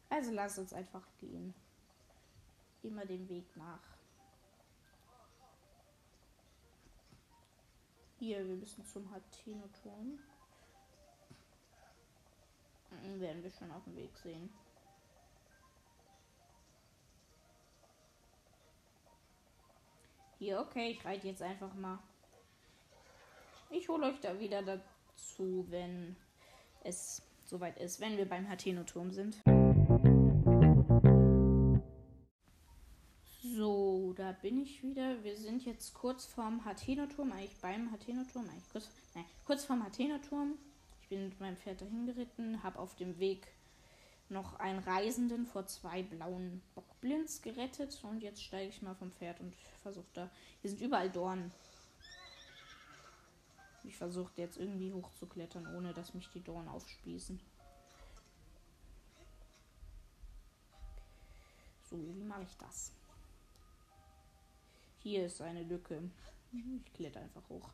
Also 0.10 0.32
lass 0.32 0.58
uns 0.58 0.74
einfach 0.74 1.08
gehen. 1.20 1.54
Immer 2.84 3.06
den 3.06 3.28
Weg 3.30 3.46
nach. 3.56 3.82
Hier, 8.20 8.48
wir 8.48 8.56
müssen 8.56 8.86
zum 8.86 9.10
Hateno-Turm. 9.12 10.20
Werden 13.20 13.44
wir 13.44 13.52
schon 13.52 13.72
auf 13.72 13.84
dem 13.86 13.96
Weg 13.96 14.16
sehen. 14.18 14.50
Hier, 20.44 20.60
okay, 20.60 20.90
ich 20.90 21.06
reite 21.06 21.26
jetzt 21.26 21.42
einfach 21.42 21.74
mal. 21.74 22.00
Ich 23.70 23.88
hole 23.88 24.08
euch 24.08 24.20
da 24.20 24.38
wieder 24.42 24.62
dazu, 24.62 25.66
wenn 25.70 26.18
es 26.84 27.22
soweit 27.46 27.80
ist, 27.80 28.02
wenn 28.02 28.18
wir 28.18 28.28
beim 28.28 28.50
Hateno-Turm 28.50 29.14
sind. 29.14 29.38
So, 33.56 34.12
da 34.18 34.34
bin 34.34 34.62
ich 34.62 34.84
wieder. 34.84 35.24
Wir 35.24 35.38
sind 35.38 35.64
jetzt 35.64 35.94
kurz 35.94 36.26
vorm 36.26 36.66
Hateno-Turm, 36.66 37.32
eigentlich 37.32 37.62
beim 37.62 37.90
Hateno-Turm, 37.94 38.50
eigentlich 38.50 38.70
kurz, 38.70 38.90
nein, 39.16 39.24
kurz 39.46 39.64
vorm 39.64 39.82
Hateno-Turm. 39.82 40.58
Ich 41.04 41.08
bin 41.08 41.30
mit 41.30 41.40
meinem 41.40 41.56
Pferd 41.56 41.80
dahin 41.80 42.06
geritten, 42.06 42.62
habe 42.64 42.80
auf 42.80 42.98
dem 42.98 43.18
Weg 43.18 43.48
noch 44.28 44.60
einen 44.60 44.80
Reisenden 44.80 45.46
vor 45.46 45.68
zwei 45.68 46.04
blauen 46.04 46.62
Bockblinds 47.04 47.42
gerettet 47.42 48.00
und 48.04 48.22
jetzt 48.22 48.42
steige 48.42 48.70
ich 48.70 48.82
mal 48.82 48.96
vom 48.96 49.12
Pferd 49.12 49.40
und 49.42 49.54
versuche 49.82 50.08
da. 50.14 50.30
Hier 50.62 50.70
sind 50.70 50.82
überall 50.82 51.10
Dornen. 51.10 51.52
Ich 53.84 53.98
versuche 53.98 54.32
jetzt 54.38 54.58
irgendwie 54.58 54.94
hochzuklettern, 54.94 55.68
ohne 55.76 55.94
dass 55.94 56.14
mich 56.14 56.30
die 56.30 56.42
Dornen 56.42 56.70
aufspießen. 56.70 57.40
So, 61.90 61.98
wie 61.98 62.24
mache 62.24 62.44
ich 62.44 62.58
das? 62.58 62.94
Hier 65.00 65.26
ist 65.26 65.42
eine 65.42 65.64
Lücke. 65.64 66.02
Ich 66.54 66.94
kletter 66.94 67.20
einfach 67.20 67.48
hoch. 67.50 67.70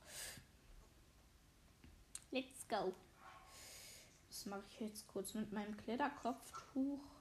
Let's 2.31 2.67
go. 2.67 2.93
Das 4.29 4.45
mache 4.47 4.63
ich 4.71 4.79
jetzt 4.79 5.07
kurz 5.07 5.35
mit 5.35 5.51
meinem 5.51 5.77
Kletterkopftuch. 5.77 7.18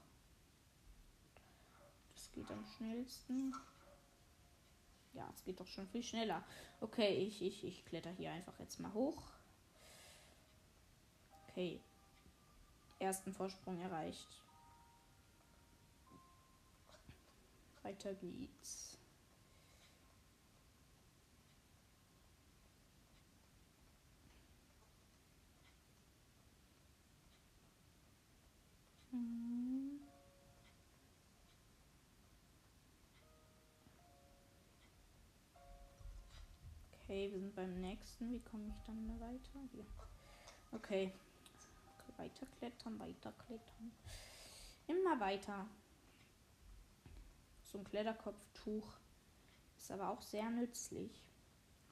Geht 2.38 2.52
am 2.52 2.64
schnellsten. 2.76 3.52
Ja, 5.12 5.28
es 5.34 5.42
geht 5.42 5.58
doch 5.58 5.66
schon 5.66 5.88
viel 5.88 6.04
schneller. 6.04 6.44
Okay, 6.80 7.16
ich, 7.16 7.42
ich, 7.42 7.64
ich 7.64 7.84
kletter 7.84 8.12
hier 8.12 8.30
einfach 8.30 8.56
jetzt 8.60 8.78
mal 8.78 8.92
hoch. 8.94 9.20
Okay. 11.48 11.80
Ersten 13.00 13.32
Vorsprung 13.32 13.80
erreicht. 13.80 14.28
Weiter 17.82 18.14
geht's. 18.14 18.96
Mhm. 29.10 29.47
Okay, 37.18 37.32
wir 37.32 37.40
sind 37.40 37.56
beim 37.56 37.80
nächsten. 37.80 38.32
Wie 38.32 38.38
komme 38.38 38.68
ich 38.68 38.80
dann 38.86 39.20
weiter? 39.20 39.58
Hier. 39.72 39.84
Okay. 40.70 41.12
Weiter 42.16 42.46
klettern, 42.58 42.96
weiter 43.00 43.32
klettern. 43.44 43.92
Immer 44.86 45.18
weiter. 45.18 45.66
So 47.64 47.78
ein 47.78 47.84
Kletterkopftuch 47.84 48.86
ist 49.76 49.90
aber 49.90 50.10
auch 50.10 50.22
sehr 50.22 50.48
nützlich, 50.48 51.10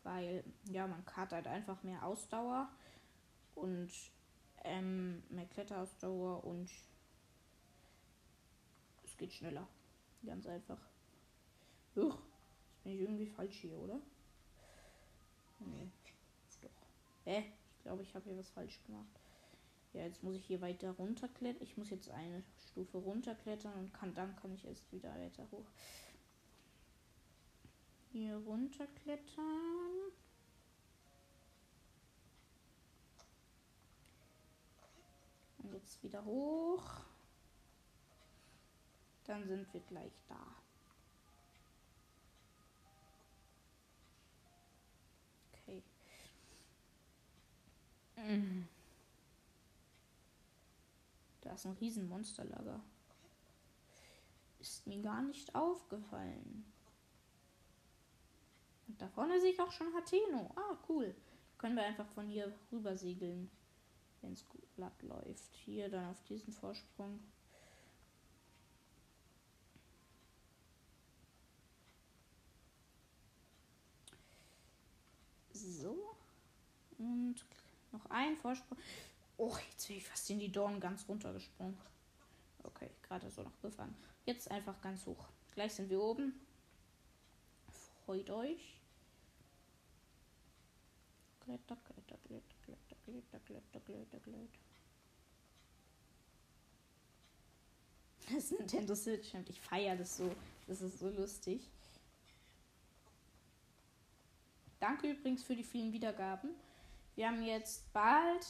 weil 0.04 0.44
ja, 0.70 0.86
man 0.86 1.04
hat 1.16 1.32
halt 1.32 1.48
einfach 1.48 1.82
mehr 1.82 2.04
Ausdauer 2.04 2.68
und 3.56 3.90
ähm, 4.62 5.24
mehr 5.28 5.46
Kletterausdauer 5.46 6.44
und 6.44 6.70
es 9.02 9.16
geht 9.16 9.32
schneller. 9.32 9.66
Ganz 10.24 10.46
einfach. 10.46 10.78
Uch, 11.96 12.16
jetzt 12.68 12.84
bin 12.84 12.92
ich 12.92 13.00
irgendwie 13.00 13.26
falsch 13.26 13.56
hier, 13.56 13.76
oder? 13.76 14.00
Nee. 15.58 15.90
Doch. 16.62 16.70
Hä? 17.24 17.52
Ich 17.76 17.82
glaube, 17.82 18.02
ich 18.02 18.14
habe 18.14 18.24
hier 18.24 18.38
was 18.38 18.50
falsch 18.50 18.80
gemacht. 18.86 19.20
Ja, 19.92 20.02
jetzt 20.02 20.22
muss 20.22 20.36
ich 20.36 20.44
hier 20.44 20.60
weiter 20.60 20.90
runterklettern. 20.90 21.62
Ich 21.62 21.76
muss 21.76 21.90
jetzt 21.90 22.10
eine 22.10 22.42
Stufe 22.70 22.98
runterklettern 22.98 23.72
und 23.74 23.94
kann 23.94 24.14
dann 24.14 24.36
kann 24.36 24.52
ich 24.52 24.64
erst 24.66 24.92
wieder 24.92 25.14
weiter 25.14 25.46
hoch. 25.50 25.64
Hier 28.12 28.36
runterklettern. 28.36 29.44
Und 35.58 35.72
jetzt 35.72 36.02
wieder 36.02 36.24
hoch. 36.24 37.00
Dann 39.24 39.46
sind 39.48 39.72
wir 39.72 39.80
gleich 39.80 40.12
da. 40.28 40.56
Da 51.42 51.52
ist 51.52 51.66
ein 51.66 51.76
riesen 51.80 52.08
Monsterlager. 52.08 52.80
Ist 54.58 54.86
mir 54.86 55.00
gar 55.02 55.22
nicht 55.22 55.54
aufgefallen. 55.54 56.64
Und 58.88 59.00
da 59.00 59.08
vorne 59.08 59.40
sehe 59.40 59.52
ich 59.52 59.60
auch 59.60 59.72
schon 59.72 59.92
Hateno. 59.94 60.50
Ah, 60.56 60.76
cool. 60.88 61.14
Können 61.58 61.76
wir 61.76 61.84
einfach 61.84 62.08
von 62.08 62.28
hier 62.28 62.52
rüber 62.72 62.96
segeln, 62.96 63.50
wenn 64.22 64.32
es 64.32 64.48
gut 64.48 64.74
glatt 64.74 65.02
läuft. 65.02 65.54
Hier 65.56 65.88
dann 65.88 66.10
auf 66.10 66.22
diesen 66.24 66.52
Vorsprung. 66.52 67.20
So. 75.52 76.16
Und 76.98 77.44
noch 77.96 78.10
ein 78.10 78.36
Vorsprung. 78.36 78.78
Oh, 79.36 79.54
jetzt 79.70 79.88
bin 79.88 79.96
ich 79.96 80.04
fast 80.04 80.30
in 80.30 80.38
die 80.38 80.50
Dornen 80.50 80.80
ganz 80.80 81.08
runtergesprungen. 81.08 81.76
Okay, 82.62 82.90
gerade 83.02 83.30
so 83.30 83.42
noch 83.42 83.60
gefahren. 83.62 83.94
Jetzt 84.24 84.50
einfach 84.50 84.80
ganz 84.80 85.06
hoch. 85.06 85.24
Gleich 85.54 85.74
sind 85.74 85.88
wir 85.90 86.02
oben. 86.02 86.34
Freut 88.04 88.30
euch. 88.30 88.80
Kletter, 91.40 91.76
kletter, 91.76 92.18
kletter, 92.26 92.42
kletter, 92.64 92.96
kletter, 93.04 93.38
kletter, 93.40 93.80
kletter, 93.80 94.20
kletter. 94.20 94.48
Das 98.34 98.50
Nintendo 98.50 98.96
Switch 98.96 99.34
und 99.34 99.48
ich 99.48 99.60
feiere 99.60 99.94
das 99.94 100.16
so. 100.16 100.34
Das 100.66 100.82
ist 100.82 100.98
so 100.98 101.08
lustig. 101.10 101.60
Danke 104.80 105.10
übrigens 105.10 105.44
für 105.44 105.54
die 105.54 105.62
vielen 105.62 105.92
Wiedergaben. 105.92 106.50
Wir 107.16 107.28
haben 107.28 107.42
jetzt 107.42 107.90
bald 107.94 108.46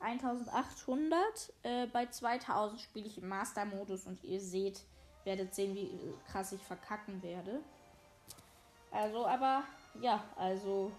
1800. 0.00 1.52
Äh, 1.62 1.86
bei 1.86 2.06
2000 2.06 2.80
spiele 2.80 3.06
ich 3.06 3.18
im 3.18 3.28
Master-Modus 3.28 4.06
und 4.06 4.24
ihr 4.24 4.40
seht, 4.40 4.80
werdet 5.24 5.54
sehen, 5.54 5.74
wie 5.74 5.90
krass 6.26 6.52
ich 6.52 6.62
verkacken 6.62 7.22
werde. 7.22 7.62
Also, 8.90 9.26
aber 9.26 9.64
ja, 10.00 10.24
also 10.36 10.92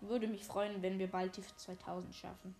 würde 0.00 0.28
mich 0.28 0.44
freuen, 0.44 0.80
wenn 0.80 0.98
wir 0.98 1.10
bald 1.10 1.36
die 1.36 1.42
2000 1.42 2.14
schaffen. 2.14 2.54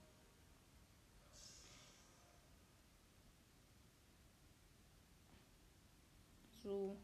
So, 6.64 6.96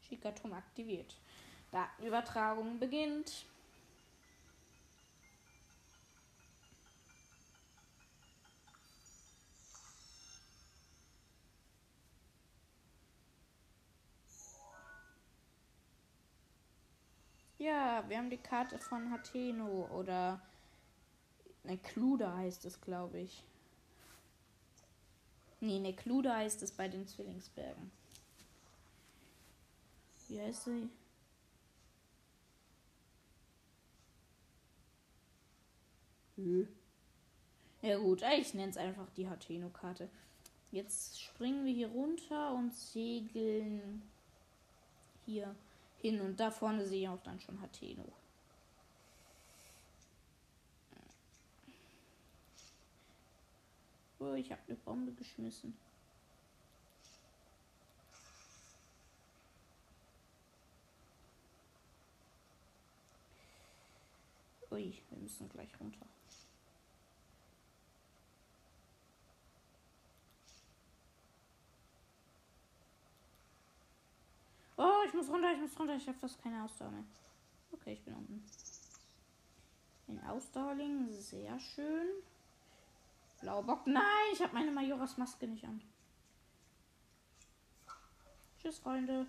Schickertum 0.00 0.52
aktiviert. 0.52 1.16
Datenübertragung 1.70 2.78
beginnt. 2.78 3.46
Ja, 17.70 18.02
wir 18.08 18.18
haben 18.18 18.30
die 18.30 18.36
Karte 18.36 18.80
von 18.80 19.12
Hateno 19.12 19.86
oder 19.96 20.40
Nekluda 21.62 22.36
heißt 22.36 22.64
es, 22.64 22.80
glaube 22.80 23.20
ich. 23.20 23.44
Nee, 25.60 25.78
Nekluda 25.78 26.34
heißt 26.34 26.64
es 26.64 26.72
bei 26.72 26.88
den 26.88 27.06
Zwillingsbergen. 27.06 27.92
Wie 30.26 30.40
heißt 30.40 30.64
sie? 30.64 30.88
Hm. 36.38 36.68
Ja 37.82 37.98
gut, 37.98 38.22
ich 38.36 38.52
nenne 38.52 38.70
es 38.70 38.76
einfach 38.78 39.08
die 39.10 39.28
Hateno-Karte. 39.28 40.08
Jetzt 40.72 41.22
springen 41.22 41.64
wir 41.64 41.72
hier 41.72 41.88
runter 41.88 42.52
und 42.52 42.74
segeln 42.74 44.02
hin. 46.00 46.20
Und 46.20 46.38
da 46.38 46.50
vorne 46.50 46.86
sehe 46.86 47.02
ich 47.02 47.08
auch 47.08 47.22
dann 47.22 47.40
schon 47.40 47.60
Hateno. 47.60 48.04
Oh, 54.18 54.34
ich 54.34 54.52
habe 54.52 54.60
eine 54.68 54.76
Bombe 54.76 55.12
geschmissen. 55.12 55.74
Ui, 64.70 64.94
wir 65.08 65.18
müssen 65.18 65.48
gleich 65.48 65.68
runter. 65.80 66.06
Oh, 74.76 75.02
ich 75.06 75.09
muss 75.20 75.28
runter, 75.28 75.52
ich 75.52 75.60
muss 75.60 75.78
runter. 75.78 75.96
Ich 75.96 76.08
habe 76.08 76.18
fast 76.18 76.42
keine 76.42 76.64
Ausdauer 76.64 76.90
mehr. 76.90 77.04
Okay, 77.72 77.92
ich 77.92 78.02
bin 78.02 78.14
unten. 78.14 78.44
Ein 80.08 80.24
Ausdauerling, 80.26 81.12
sehr 81.12 81.58
schön. 81.60 82.08
Blaubock, 83.40 83.86
nein, 83.86 84.02
ich 84.32 84.42
habe 84.42 84.52
meine 84.52 84.70
Majoras 84.70 85.16
Maske 85.16 85.46
nicht 85.46 85.64
an. 85.64 85.80
Tschüss, 88.60 88.78
Freunde. 88.78 89.26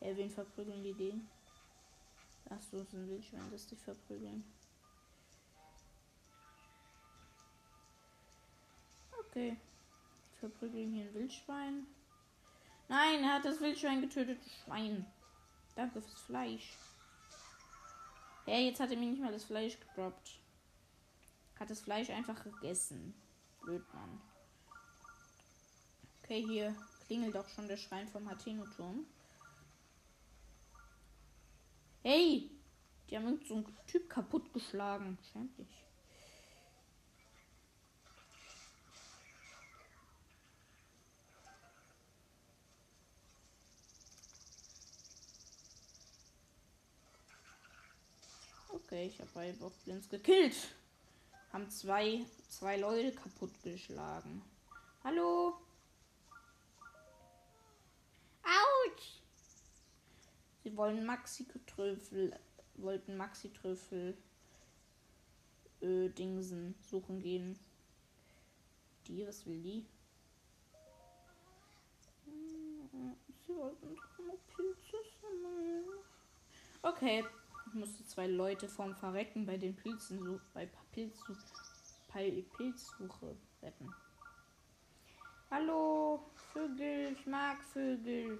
Hey, 0.00 0.16
wen 0.16 0.30
verprügeln 0.30 0.82
die 0.82 0.94
den? 0.94 1.28
Achso, 2.50 2.78
es 2.78 2.90
sind 2.90 3.08
Wildschweine, 3.08 3.50
dass 3.50 3.66
die 3.66 3.76
verprügeln. 3.76 4.44
Okay. 9.38 9.56
Verprügeln 10.40 10.92
hier 10.92 11.04
ein 11.04 11.14
Wildschwein. 11.14 11.86
Nein, 12.88 13.22
er 13.22 13.34
hat 13.34 13.44
das 13.44 13.60
Wildschwein 13.60 14.00
getötet. 14.00 14.40
Schwein. 14.64 15.06
Danke 15.76 16.02
fürs 16.02 16.22
Fleisch. 16.22 16.76
Hey, 18.46 18.66
jetzt 18.66 18.80
hat 18.80 18.90
er 18.90 18.96
mir 18.96 19.08
nicht 19.08 19.22
mal 19.22 19.30
das 19.30 19.44
Fleisch 19.44 19.78
gedroppt. 19.78 20.40
Hat 21.60 21.70
das 21.70 21.80
Fleisch 21.80 22.10
einfach 22.10 22.42
gegessen. 22.42 23.14
Blöd, 23.62 23.84
Mann. 23.94 24.20
Okay, 26.24 26.44
hier 26.44 26.74
klingelt 27.06 27.36
auch 27.36 27.48
schon 27.48 27.68
der 27.68 27.76
Schrein 27.76 28.08
vom 28.08 28.28
Hateno-Turm. 28.28 29.06
Hey! 32.02 32.50
Die 33.08 33.16
haben 33.16 33.40
so 33.46 33.54
einen 33.54 33.76
Typ 33.86 34.10
kaputtgeschlagen. 34.10 35.16
Schändlich. 35.30 35.87
Okay, 48.90 49.08
ich 49.08 49.20
habe 49.20 49.28
bei 49.34 49.52
Bockblins 49.52 50.08
gekillt. 50.08 50.56
Haben 51.52 51.68
zwei, 51.68 52.24
zwei 52.48 52.78
Leute 52.78 53.12
kaputtgeschlagen. 53.12 54.40
Hallo? 55.04 55.58
Autsch! 58.42 59.20
Sie 60.64 60.74
wollen 60.74 61.04
Maxi-Trüffel, 61.04 62.34
wollten 62.76 63.18
Maxi-Trüffel 63.18 64.16
äh, 65.82 66.08
Dingsen 66.08 66.74
suchen 66.80 67.20
gehen. 67.20 67.58
Die, 69.06 69.26
was 69.26 69.44
will 69.44 69.60
die? 69.60 69.84
Sie 72.24 73.54
wollten 73.54 73.94
doch 73.94 74.24
noch 74.24 74.56
Pilze 74.56 74.96
sammeln. 75.20 75.84
Okay, 76.80 77.22
ich 77.68 77.74
musste 77.74 78.04
zwei 78.06 78.26
Leute 78.26 78.68
vom 78.68 78.94
Verrecken 78.94 79.44
bei 79.44 79.56
den 79.56 79.76
Pilzen 79.76 80.40
bei 80.54 80.68
bei 82.12 82.42
Pilzsuche 82.56 83.36
retten. 83.62 83.94
Hallo, 85.50 86.30
Vögel, 86.52 87.12
ich 87.12 87.26
mag 87.26 87.62
Vögel. 87.72 88.38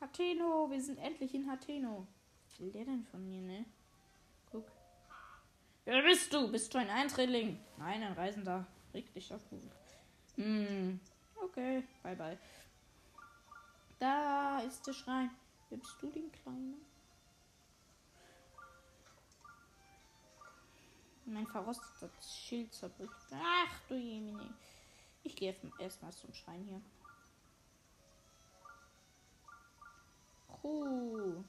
Hateno, 0.00 0.70
wir 0.70 0.80
sind 0.80 0.98
endlich 0.98 1.34
in 1.34 1.50
Hateno. 1.50 2.06
Was 2.46 2.60
will 2.60 2.70
der 2.70 2.84
denn 2.84 3.04
von 3.04 3.26
mir, 3.28 3.40
ne? 3.40 3.64
Guck. 4.50 4.70
Wer 5.84 6.02
bist 6.02 6.32
du? 6.32 6.50
Bist 6.50 6.72
du 6.72 6.78
ein 6.78 6.90
Eintrilling? 6.90 7.58
Nein, 7.78 8.02
ein 8.02 8.12
Reisender. 8.12 8.66
Reg 8.94 9.12
dich 9.12 9.32
auf. 9.32 9.42
Hm. 10.36 11.00
Okay, 11.34 11.82
bye 12.02 12.14
bye. 12.16 12.38
Da 13.98 14.60
ist 14.60 14.86
der 14.86 14.92
Schrein. 14.92 15.30
Bist 15.70 15.96
du, 16.00 16.10
den 16.10 16.32
Kleinen? 16.32 16.80
Mein 21.26 21.46
verrostetes 21.46 22.36
Schild 22.36 22.72
zerbricht. 22.72 23.12
Ach 23.32 23.80
du 23.88 23.94
Jemine. 23.94 24.54
Ich 25.24 25.36
gehe 25.36 25.54
erstmal 25.78 26.12
zum 26.12 26.32
Schrein 26.32 26.64
hier. 26.64 26.80
Puh. 30.62 31.44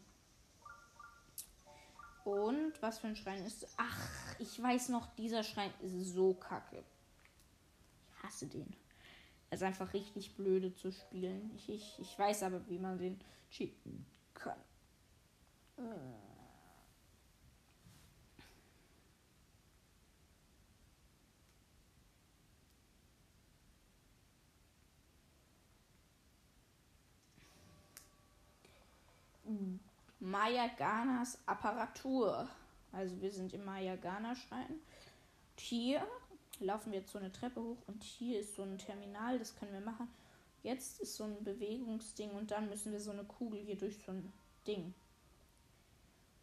Und 2.26 2.82
was 2.82 3.00
für 3.00 3.08
ein 3.08 3.16
Schrein 3.16 3.46
ist. 3.46 3.68
Ach, 3.78 4.36
ich 4.38 4.62
weiß 4.62 4.90
noch, 4.90 5.08
dieser 5.16 5.44
Schrein 5.44 5.74
ist 5.82 6.14
so 6.14 6.34
kacke. 6.34 6.84
Ich 8.10 8.24
hasse 8.24 8.48
den. 8.48 8.76
Ist 9.52 9.64
einfach 9.64 9.94
richtig 9.94 10.36
blöde 10.36 10.74
zu 10.76 10.92
spielen. 10.92 11.52
Ich, 11.56 11.70
ich, 11.70 12.00
ich 12.00 12.20
weiß 12.20 12.44
aber, 12.44 12.68
wie 12.70 12.78
man 12.78 12.98
den 12.98 13.20
cheaten 13.50 14.06
kann. 14.34 14.60
Mayaganas 30.20 31.40
Apparatur. 31.46 32.48
Also 32.92 33.20
wir 33.22 33.32
sind 33.32 33.54
im 33.54 33.66
Mayagana-Schrein. 33.66 34.80
Hier 35.58 36.06
laufen 36.60 36.92
wir 36.92 37.00
jetzt 37.00 37.12
so 37.12 37.20
eine 37.20 37.32
Treppe 37.32 37.62
hoch 37.62 37.78
und 37.88 38.04
hier 38.04 38.40
ist 38.40 38.56
so 38.56 38.64
ein 38.64 38.78
Terminal, 38.78 39.40
das 39.40 39.56
können 39.56 39.74
wir 39.74 39.82
machen. 39.82 40.08
Jetzt 40.64 41.00
ist 41.00 41.16
so 41.16 41.24
ein 41.24 41.44
Bewegungsding 41.44 42.32
und 42.32 42.52
dann 42.52 42.70
müssen 42.70 42.92
wir 42.92 43.00
so 43.00 43.12
eine 43.12 43.24
Kugel 43.24 43.60
hier 43.60 43.78
durch 43.78 43.98
so 44.06 44.12
ein 44.12 44.32
Ding. 44.68 44.94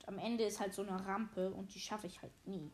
Und 0.00 0.08
am 0.08 0.18
Ende 0.18 0.44
ist 0.44 0.60
halt 0.60 0.74
so 0.74 0.82
eine 0.82 1.04
Rampe 1.06 1.50
und 1.50 1.74
die 1.74 1.80
schaffe 1.80 2.06
ich 2.06 2.22
halt 2.22 2.32
nie. 2.46 2.70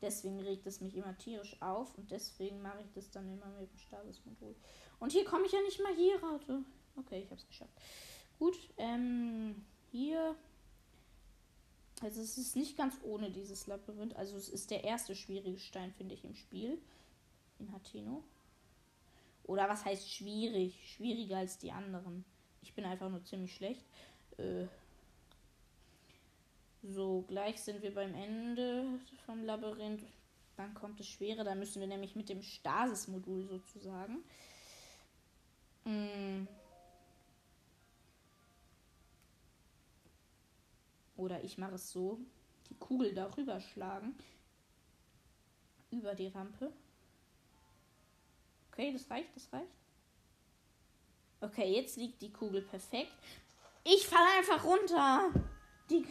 Deswegen 0.00 0.40
regt 0.40 0.66
es 0.66 0.80
mich 0.80 0.96
immer 0.96 1.16
tierisch 1.18 1.60
auf 1.60 1.96
und 1.98 2.10
deswegen 2.10 2.62
mache 2.62 2.80
ich 2.80 2.90
das 2.94 3.10
dann 3.10 3.30
immer 3.30 3.46
mit 3.60 3.70
dem 3.70 3.78
Statusmodul. 3.78 4.54
Und 4.98 5.12
hier 5.12 5.24
komme 5.24 5.44
ich 5.44 5.52
ja 5.52 5.60
nicht 5.60 5.82
mal 5.82 5.94
hier 5.94 6.22
raus. 6.22 6.40
Okay, 6.96 7.20
ich 7.20 7.26
habe 7.26 7.36
es 7.36 7.46
geschafft. 7.46 7.72
Gut, 8.38 8.56
ähm, 8.78 9.66
hier. 9.90 10.34
Also 12.00 12.22
es 12.22 12.38
ist 12.38 12.56
nicht 12.56 12.76
ganz 12.76 12.98
ohne 13.02 13.30
dieses 13.30 13.66
Labyrinth. 13.66 14.16
Also 14.16 14.36
es 14.36 14.48
ist 14.48 14.70
der 14.70 14.84
erste 14.84 15.14
schwierige 15.14 15.58
Stein, 15.58 15.92
finde 15.92 16.14
ich, 16.14 16.24
im 16.24 16.34
Spiel. 16.34 16.78
In 17.58 17.72
Hateno. 17.72 18.24
Oder 19.44 19.68
was 19.68 19.84
heißt 19.84 20.10
schwierig? 20.10 20.94
Schwieriger 20.94 21.38
als 21.38 21.58
die 21.58 21.72
anderen. 21.72 22.24
Ich 22.62 22.74
bin 22.74 22.84
einfach 22.84 23.10
nur 23.10 23.22
ziemlich 23.24 23.54
schlecht. 23.54 23.84
Äh 24.38 24.66
so, 26.82 27.24
gleich 27.28 27.60
sind 27.60 27.82
wir 27.82 27.94
beim 27.94 28.14
Ende 28.14 28.86
vom 29.26 29.44
Labyrinth. 29.44 30.02
Dann 30.56 30.72
kommt 30.72 30.98
das 30.98 31.06
Schwere. 31.06 31.44
Da 31.44 31.54
müssen 31.54 31.80
wir 31.80 31.86
nämlich 31.86 32.16
mit 32.16 32.28
dem 32.28 32.42
Stasis-Modul 32.42 33.46
sozusagen. 33.46 34.24
Mm. 35.84 36.46
Oder 41.20 41.44
ich 41.44 41.58
mache 41.58 41.74
es 41.74 41.92
so. 41.92 42.18
Die 42.70 42.76
Kugel 42.76 43.12
darüber 43.12 43.60
schlagen. 43.60 44.14
Über 45.90 46.14
die 46.14 46.28
Rampe. 46.28 46.72
Okay, 48.72 48.90
das 48.92 49.10
reicht, 49.10 49.36
das 49.36 49.52
reicht. 49.52 49.68
Okay, 51.42 51.74
jetzt 51.74 51.98
liegt 51.98 52.22
die 52.22 52.32
Kugel 52.32 52.62
perfekt. 52.62 53.12
Ich 53.84 54.06
falle 54.06 54.38
einfach 54.38 54.64
runter. 54.64 55.30
Die. 55.90 56.06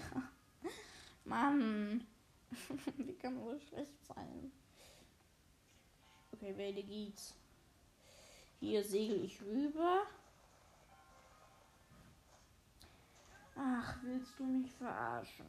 Mann. 1.26 2.06
Wie 2.98 3.14
kann 3.14 3.40
wohl 3.42 3.60
schlecht 3.62 4.06
sein? 4.06 4.52
Okay, 6.34 6.56
weiter 6.56 6.84
geht's. 6.84 7.34
Hier 8.60 8.84
segel 8.84 9.24
ich 9.24 9.42
rüber. 9.42 10.06
Willst 14.20 14.38
du 14.38 14.44
mich 14.44 14.72
verarschen? 14.74 15.46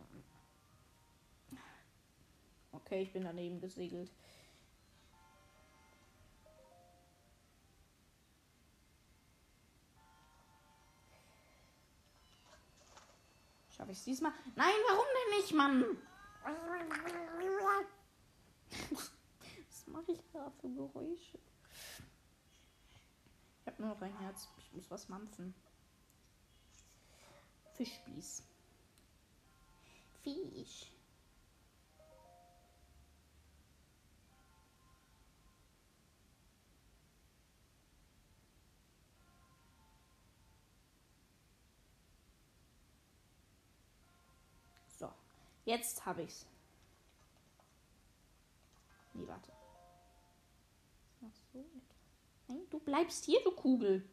Okay, 2.72 3.02
ich 3.02 3.12
bin 3.12 3.24
daneben 3.24 3.60
gesegelt. 3.60 4.10
Schaffe 13.70 13.90
ich 13.92 13.98
es 13.98 14.04
diesmal? 14.04 14.32
Nein, 14.54 14.74
warum 14.88 15.04
denn 15.16 15.38
nicht, 15.40 15.52
Mann? 15.52 15.84
Was 19.68 19.86
mache 19.86 20.12
ich 20.12 20.22
da 20.32 20.50
für 20.60 20.68
Geräusche? 20.68 21.38
Ich 23.60 23.66
habe 23.66 23.82
nur 23.82 23.94
noch 23.94 24.02
ein 24.02 24.16
Herz. 24.18 24.48
Ich 24.58 24.72
muss 24.72 24.88
was 24.90 25.08
mampfen. 25.08 25.54
Fischspieß. 27.74 28.49
Fisch. 30.22 30.86
So, 44.98 45.10
jetzt 45.64 46.04
habe 46.04 46.22
ich's. 46.22 46.46
Nee, 49.14 49.26
warte. 49.26 49.50
Ach 51.22 51.34
so. 51.52 51.64
Nein, 52.48 52.66
du 52.70 52.78
bleibst 52.80 53.24
hier, 53.24 53.42
du 53.44 53.52
Kugel. 53.52 54.06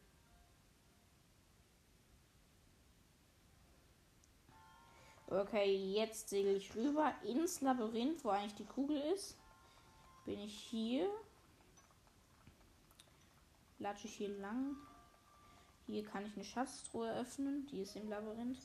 Okay, 5.30 5.76
jetzt 5.92 6.30
segel 6.30 6.56
ich 6.56 6.74
rüber 6.74 7.12
ins 7.22 7.60
Labyrinth, 7.60 8.24
wo 8.24 8.30
eigentlich 8.30 8.54
die 8.54 8.64
Kugel 8.64 8.96
ist. 9.14 9.36
Bin 10.24 10.40
ich 10.40 10.54
hier. 10.54 11.06
Latsche 13.78 14.06
ich 14.06 14.14
hier 14.14 14.30
lang. 14.38 14.74
Hier 15.86 16.02
kann 16.02 16.24
ich 16.24 16.34
eine 16.34 16.44
Schatztruhe 16.44 17.12
öffnen. 17.14 17.66
Die 17.66 17.82
ist 17.82 17.94
im 17.94 18.08
Labyrinth. 18.08 18.58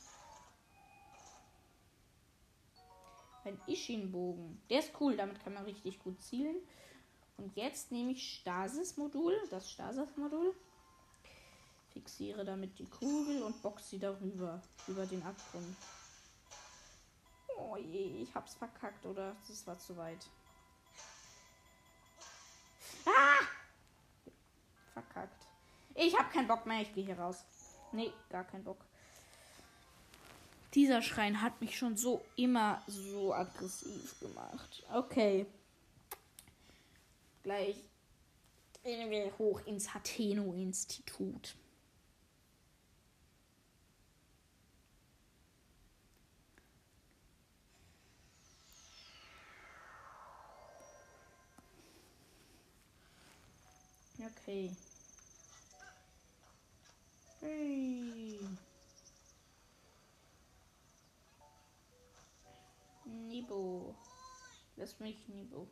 Ein 3.43 3.59
Ishin-Bogen. 3.67 4.61
Der 4.69 4.79
ist 4.79 4.93
cool, 5.01 5.17
damit 5.17 5.43
kann 5.43 5.55
man 5.55 5.65
richtig 5.65 5.99
gut 5.99 6.21
zielen. 6.21 6.55
Und 7.37 7.53
jetzt 7.57 7.91
nehme 7.91 8.11
ich 8.11 8.39
Stasis-Modul, 8.39 9.35
das 9.49 9.69
Stasis-Modul. 9.69 10.55
Fixiere 11.89 12.45
damit 12.45 12.79
die 12.79 12.89
Kugel 12.89 13.43
und 13.43 13.61
box 13.61 13.89
sie 13.89 13.99
darüber, 13.99 14.61
über 14.87 15.05
den 15.05 15.21
Abgrund. 15.23 15.75
Oh 17.57 17.77
je, 17.77 18.23
ich 18.23 18.33
hab's 18.35 18.55
verkackt, 18.55 19.05
oder? 19.05 19.35
Das 19.47 19.65
war 19.67 19.77
zu 19.77 19.95
weit. 19.97 20.25
Ah! 23.05 23.45
Verkackt. 24.93 25.47
Ich 25.95 26.17
hab 26.17 26.31
keinen 26.31 26.47
Bock 26.47 26.65
mehr, 26.65 26.81
ich 26.81 26.93
gehe 26.93 27.05
hier 27.05 27.19
raus. 27.19 27.43
Nee, 27.91 28.11
gar 28.29 28.43
keinen 28.43 28.63
Bock. 28.63 28.83
Dieser 30.73 31.03
Schrein 31.03 31.41
hat 31.41 31.61
mich 31.61 31.77
schon 31.77 31.97
so 31.97 32.25
immer 32.35 32.81
so 32.87 33.33
aggressiv 33.33 34.19
gemacht. 34.19 34.83
Okay. 34.91 35.45
Gleich 37.43 37.75
gehen 38.83 39.11
wir 39.11 39.37
hoch 39.37 39.61
ins 39.65 39.93
Hateno-Institut. 39.93 41.55
Okay. 54.43 54.75
Hey. 57.39 58.39
Nibo. 63.05 63.95
Lass 64.75 64.99
mich, 64.99 65.29
Nibo. 65.29 65.69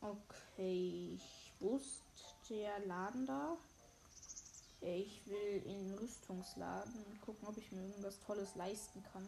Okay, 0.00 1.14
ich 1.14 1.52
wusste 1.60 2.02
der 2.50 2.80
Laden 2.86 3.24
da. 3.24 3.56
Ich 4.84 5.24
will 5.26 5.62
in 5.64 5.90
den 5.90 5.94
Rüstungsladen 5.96 7.04
und 7.04 7.20
gucken, 7.20 7.46
ob 7.46 7.56
ich 7.56 7.70
mir 7.70 7.82
irgendwas 7.82 8.18
Tolles 8.18 8.56
leisten 8.56 9.00
kann. 9.12 9.24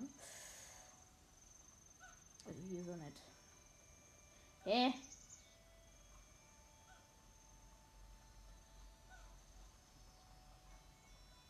Also 2.44 2.60
hier 2.68 2.82
so 2.82 2.96
nett. 2.96 3.14
Hä? 4.64 4.92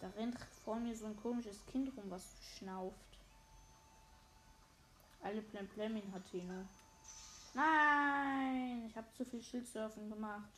Da 0.00 0.08
rennt 0.10 0.38
vor 0.64 0.76
mir 0.76 0.94
so 0.94 1.06
ein 1.06 1.16
komisches 1.16 1.64
Kind 1.64 1.96
rum, 1.96 2.10
was 2.10 2.26
schnauft. 2.58 2.98
Alle 5.22 5.40
Plemplem 5.40 6.12
hat 6.12 6.28
hier 6.30 6.44
nur. 6.44 6.68
Nein, 7.54 8.84
ich 8.86 8.96
habe 8.98 9.10
zu 9.16 9.24
viel 9.24 9.42
Schildsurfen 9.42 10.10
gemacht. 10.10 10.50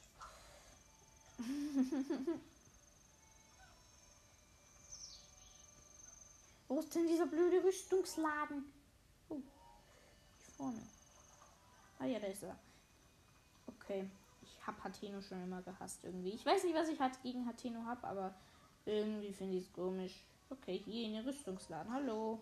Wo 6.69 6.81
ist 6.81 6.95
denn 6.95 7.07
dieser 7.07 7.27
blöde 7.27 7.63
Rüstungsladen? 7.63 8.65
Oh, 9.29 9.37
hier 9.37 10.55
vorne. 10.57 10.83
Ah 11.99 12.07
ja, 12.07 12.19
da 12.19 12.27
ist 12.27 12.43
er. 12.43 12.59
Okay, 13.67 14.09
ich 14.43 14.67
habe 14.67 14.83
Hateno 14.83 15.21
schon 15.21 15.43
immer 15.43 15.63
gehasst 15.63 16.05
irgendwie. 16.05 16.31
Ich 16.31 16.45
weiß 16.45 16.65
nicht, 16.65 16.75
was 16.75 16.89
ich 16.89 16.99
gegen 17.23 17.47
Hateno 17.47 17.85
habe, 17.85 18.05
aber 18.07 18.35
irgendwie 18.85 19.33
finde 19.33 19.57
ich 19.57 19.65
es 19.65 19.73
komisch. 19.73 20.25
Okay, 20.51 20.81
hier 20.85 21.07
in 21.07 21.15
den 21.15 21.25
Rüstungsladen. 21.25 21.93
Hallo. 21.93 22.41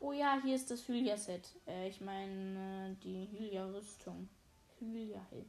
Oh 0.00 0.12
ja, 0.12 0.40
hier 0.42 0.54
ist 0.54 0.70
das 0.70 0.86
Hylia-Set. 0.86 1.48
Äh, 1.66 1.88
ich 1.88 2.00
meine, 2.00 2.96
die 3.02 3.28
Hylia-Rüstung. 3.32 4.28
Hylia-Helm. 4.78 5.48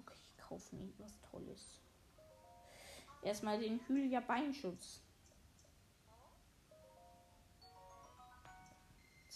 Okay, 0.00 0.18
ich 0.22 0.36
kaufe 0.36 0.76
mir 0.76 0.92
was 0.98 1.18
Tolles. 1.30 1.80
Erstmal 3.22 3.58
den 3.58 3.80
Hylia-Beinschutz. 3.88 5.00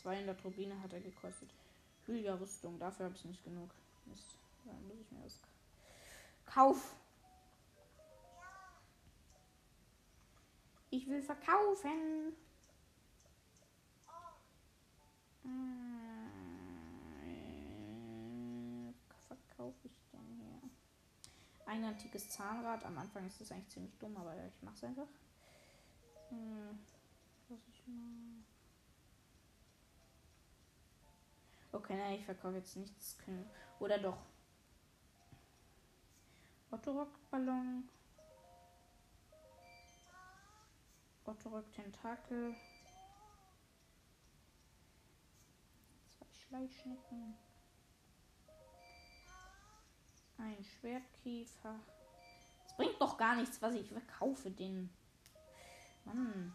200 0.02 0.42
Rubine 0.44 0.80
hat 0.82 0.92
er 0.92 1.00
gekostet. 1.00 1.50
Hylia-Rüstung. 2.06 2.78
Dafür 2.78 3.06
habe 3.06 3.16
ich 3.16 3.24
nicht 3.24 3.44
genug. 3.44 3.70
Mist. 4.06 4.38
Dann 4.64 4.88
muss 4.88 4.98
ich 4.98 5.10
mir 5.10 5.22
das 5.22 5.38
kaufen. 6.46 6.96
Ich 10.90 11.06
will 11.08 11.22
verkaufen. 11.22 12.34
Äh, 15.44 15.48
verkaufe 19.28 19.78
ich 19.84 19.92
denn 20.12 20.26
hier? 20.36 20.70
Ein 21.66 21.84
antikes 21.84 22.28
Zahnrad. 22.30 22.84
Am 22.84 22.98
Anfang 22.98 23.26
ist 23.26 23.40
das 23.40 23.52
eigentlich 23.52 23.68
ziemlich 23.68 23.96
dumm, 23.98 24.16
aber 24.16 24.34
ich 24.46 24.62
mache 24.62 24.74
es 24.74 24.84
einfach. 24.84 25.08
Hm, 26.30 26.78
was 27.48 27.60
ich 27.68 27.86
mal. 27.86 28.39
Okay, 31.72 31.96
nein, 31.96 32.18
ich 32.18 32.24
verkaufe 32.24 32.56
jetzt 32.56 32.76
nichts. 32.76 33.16
Oder 33.78 33.98
doch. 33.98 34.18
Otto-Rock-Ballon. 36.70 37.88
Otto-Rock-Tentakel. 41.24 42.54
Fleischschnecken. 46.50 47.37
Ein 50.38 50.64
Schwertkäfer. 50.64 51.78
Es 52.66 52.74
bringt 52.76 53.00
doch 53.00 53.16
gar 53.16 53.37
nichts, 53.37 53.62
was 53.62 53.74
ich 53.74 53.88
verkaufe, 53.88 54.50
den. 54.50 54.90
Mann. 56.04 56.52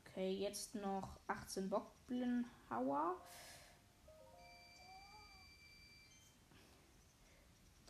Okay, 0.00 0.32
jetzt 0.32 0.74
noch 0.74 1.18
18 1.26 1.68
Bockblinhauer. 1.68 3.20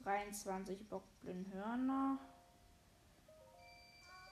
23 0.06 0.88
Bockblinhörner. 0.88 2.18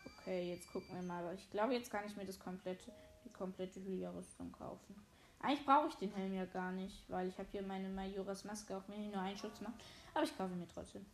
Okay, 0.06 0.50
jetzt 0.52 0.72
gucken 0.72 0.94
wir 0.94 1.02
mal. 1.02 1.34
Ich 1.34 1.50
glaube, 1.50 1.74
jetzt 1.74 1.90
kann 1.90 2.06
ich 2.06 2.16
mir 2.16 2.24
das 2.24 2.38
komplette, 2.38 2.92
die 3.24 3.32
komplette 3.32 3.80
Hylia-Rüstung 3.80 4.52
kaufen. 4.52 4.94
Eigentlich 5.40 5.66
brauche 5.66 5.88
ich 5.88 5.96
den 5.96 6.12
Helm 6.12 6.32
ja 6.32 6.44
gar 6.44 6.70
nicht, 6.70 7.10
weil 7.10 7.28
ich 7.28 7.36
habe 7.38 7.48
hier 7.50 7.62
meine 7.62 7.88
Majoras 7.88 8.44
Maske 8.44 8.76
auf 8.76 8.86
mir 8.86 8.98
nur 8.98 9.20
einen 9.20 9.36
Schutz 9.36 9.60
macht. 9.60 9.74
Aber 10.14 10.22
ich 10.22 10.36
kaufe 10.38 10.54
mir 10.54 10.68
trotzdem. 10.68 11.04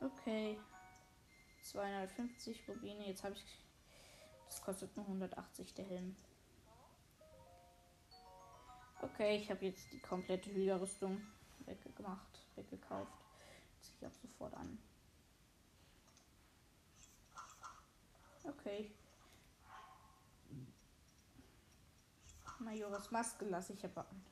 Okay. 0.00 0.56
250 1.64 2.68
Rubine. 2.68 3.08
Jetzt 3.08 3.24
habe 3.24 3.34
ich. 3.34 3.44
Das 4.46 4.62
kostet 4.62 4.96
nur 4.96 5.06
180 5.06 5.74
der 5.74 5.86
Helm. 5.86 6.14
Okay, 9.00 9.36
ich 9.38 9.50
habe 9.50 9.64
jetzt 9.64 9.92
die 9.92 9.98
komplette 9.98 10.48
Hylia-Rüstung 10.50 11.20
weggemacht, 11.84 12.46
weggekauft. 12.56 13.12
Ziehe 13.80 13.94
ich 14.00 14.06
auch 14.06 14.20
sofort 14.20 14.54
an. 14.54 14.78
Okay. 18.44 18.90
Majoras 22.58 23.10
Maske 23.10 23.44
lasse 23.44 23.72
ich 23.72 23.84
aber 23.84 24.06
an. 24.08 24.24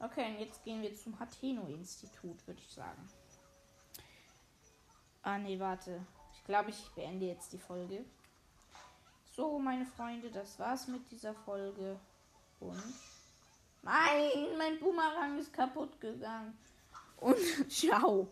Okay, 0.00 0.32
und 0.32 0.38
jetzt 0.38 0.62
gehen 0.64 0.82
wir 0.82 0.94
zum 0.94 1.18
Hateno-Institut, 1.18 2.46
würde 2.46 2.60
ich 2.60 2.72
sagen. 2.72 3.08
Ah, 5.22 5.38
nee, 5.38 5.58
warte. 5.58 6.04
Ich 6.32 6.44
glaube, 6.44 6.70
ich 6.70 6.90
beende 6.94 7.26
jetzt 7.26 7.52
die 7.52 7.58
Folge. 7.58 8.04
So, 9.34 9.58
meine 9.58 9.86
Freunde, 9.86 10.30
das 10.30 10.58
war's 10.58 10.88
mit 10.88 11.10
dieser 11.10 11.34
Folge. 11.34 11.98
Und. 12.60 12.82
Nein, 13.82 14.56
mein 14.56 14.78
Boomerang 14.78 15.38
ist 15.38 15.52
kaputt 15.52 16.00
gegangen. 16.00 16.56
Und 17.20 17.36
ciao. 17.70 18.28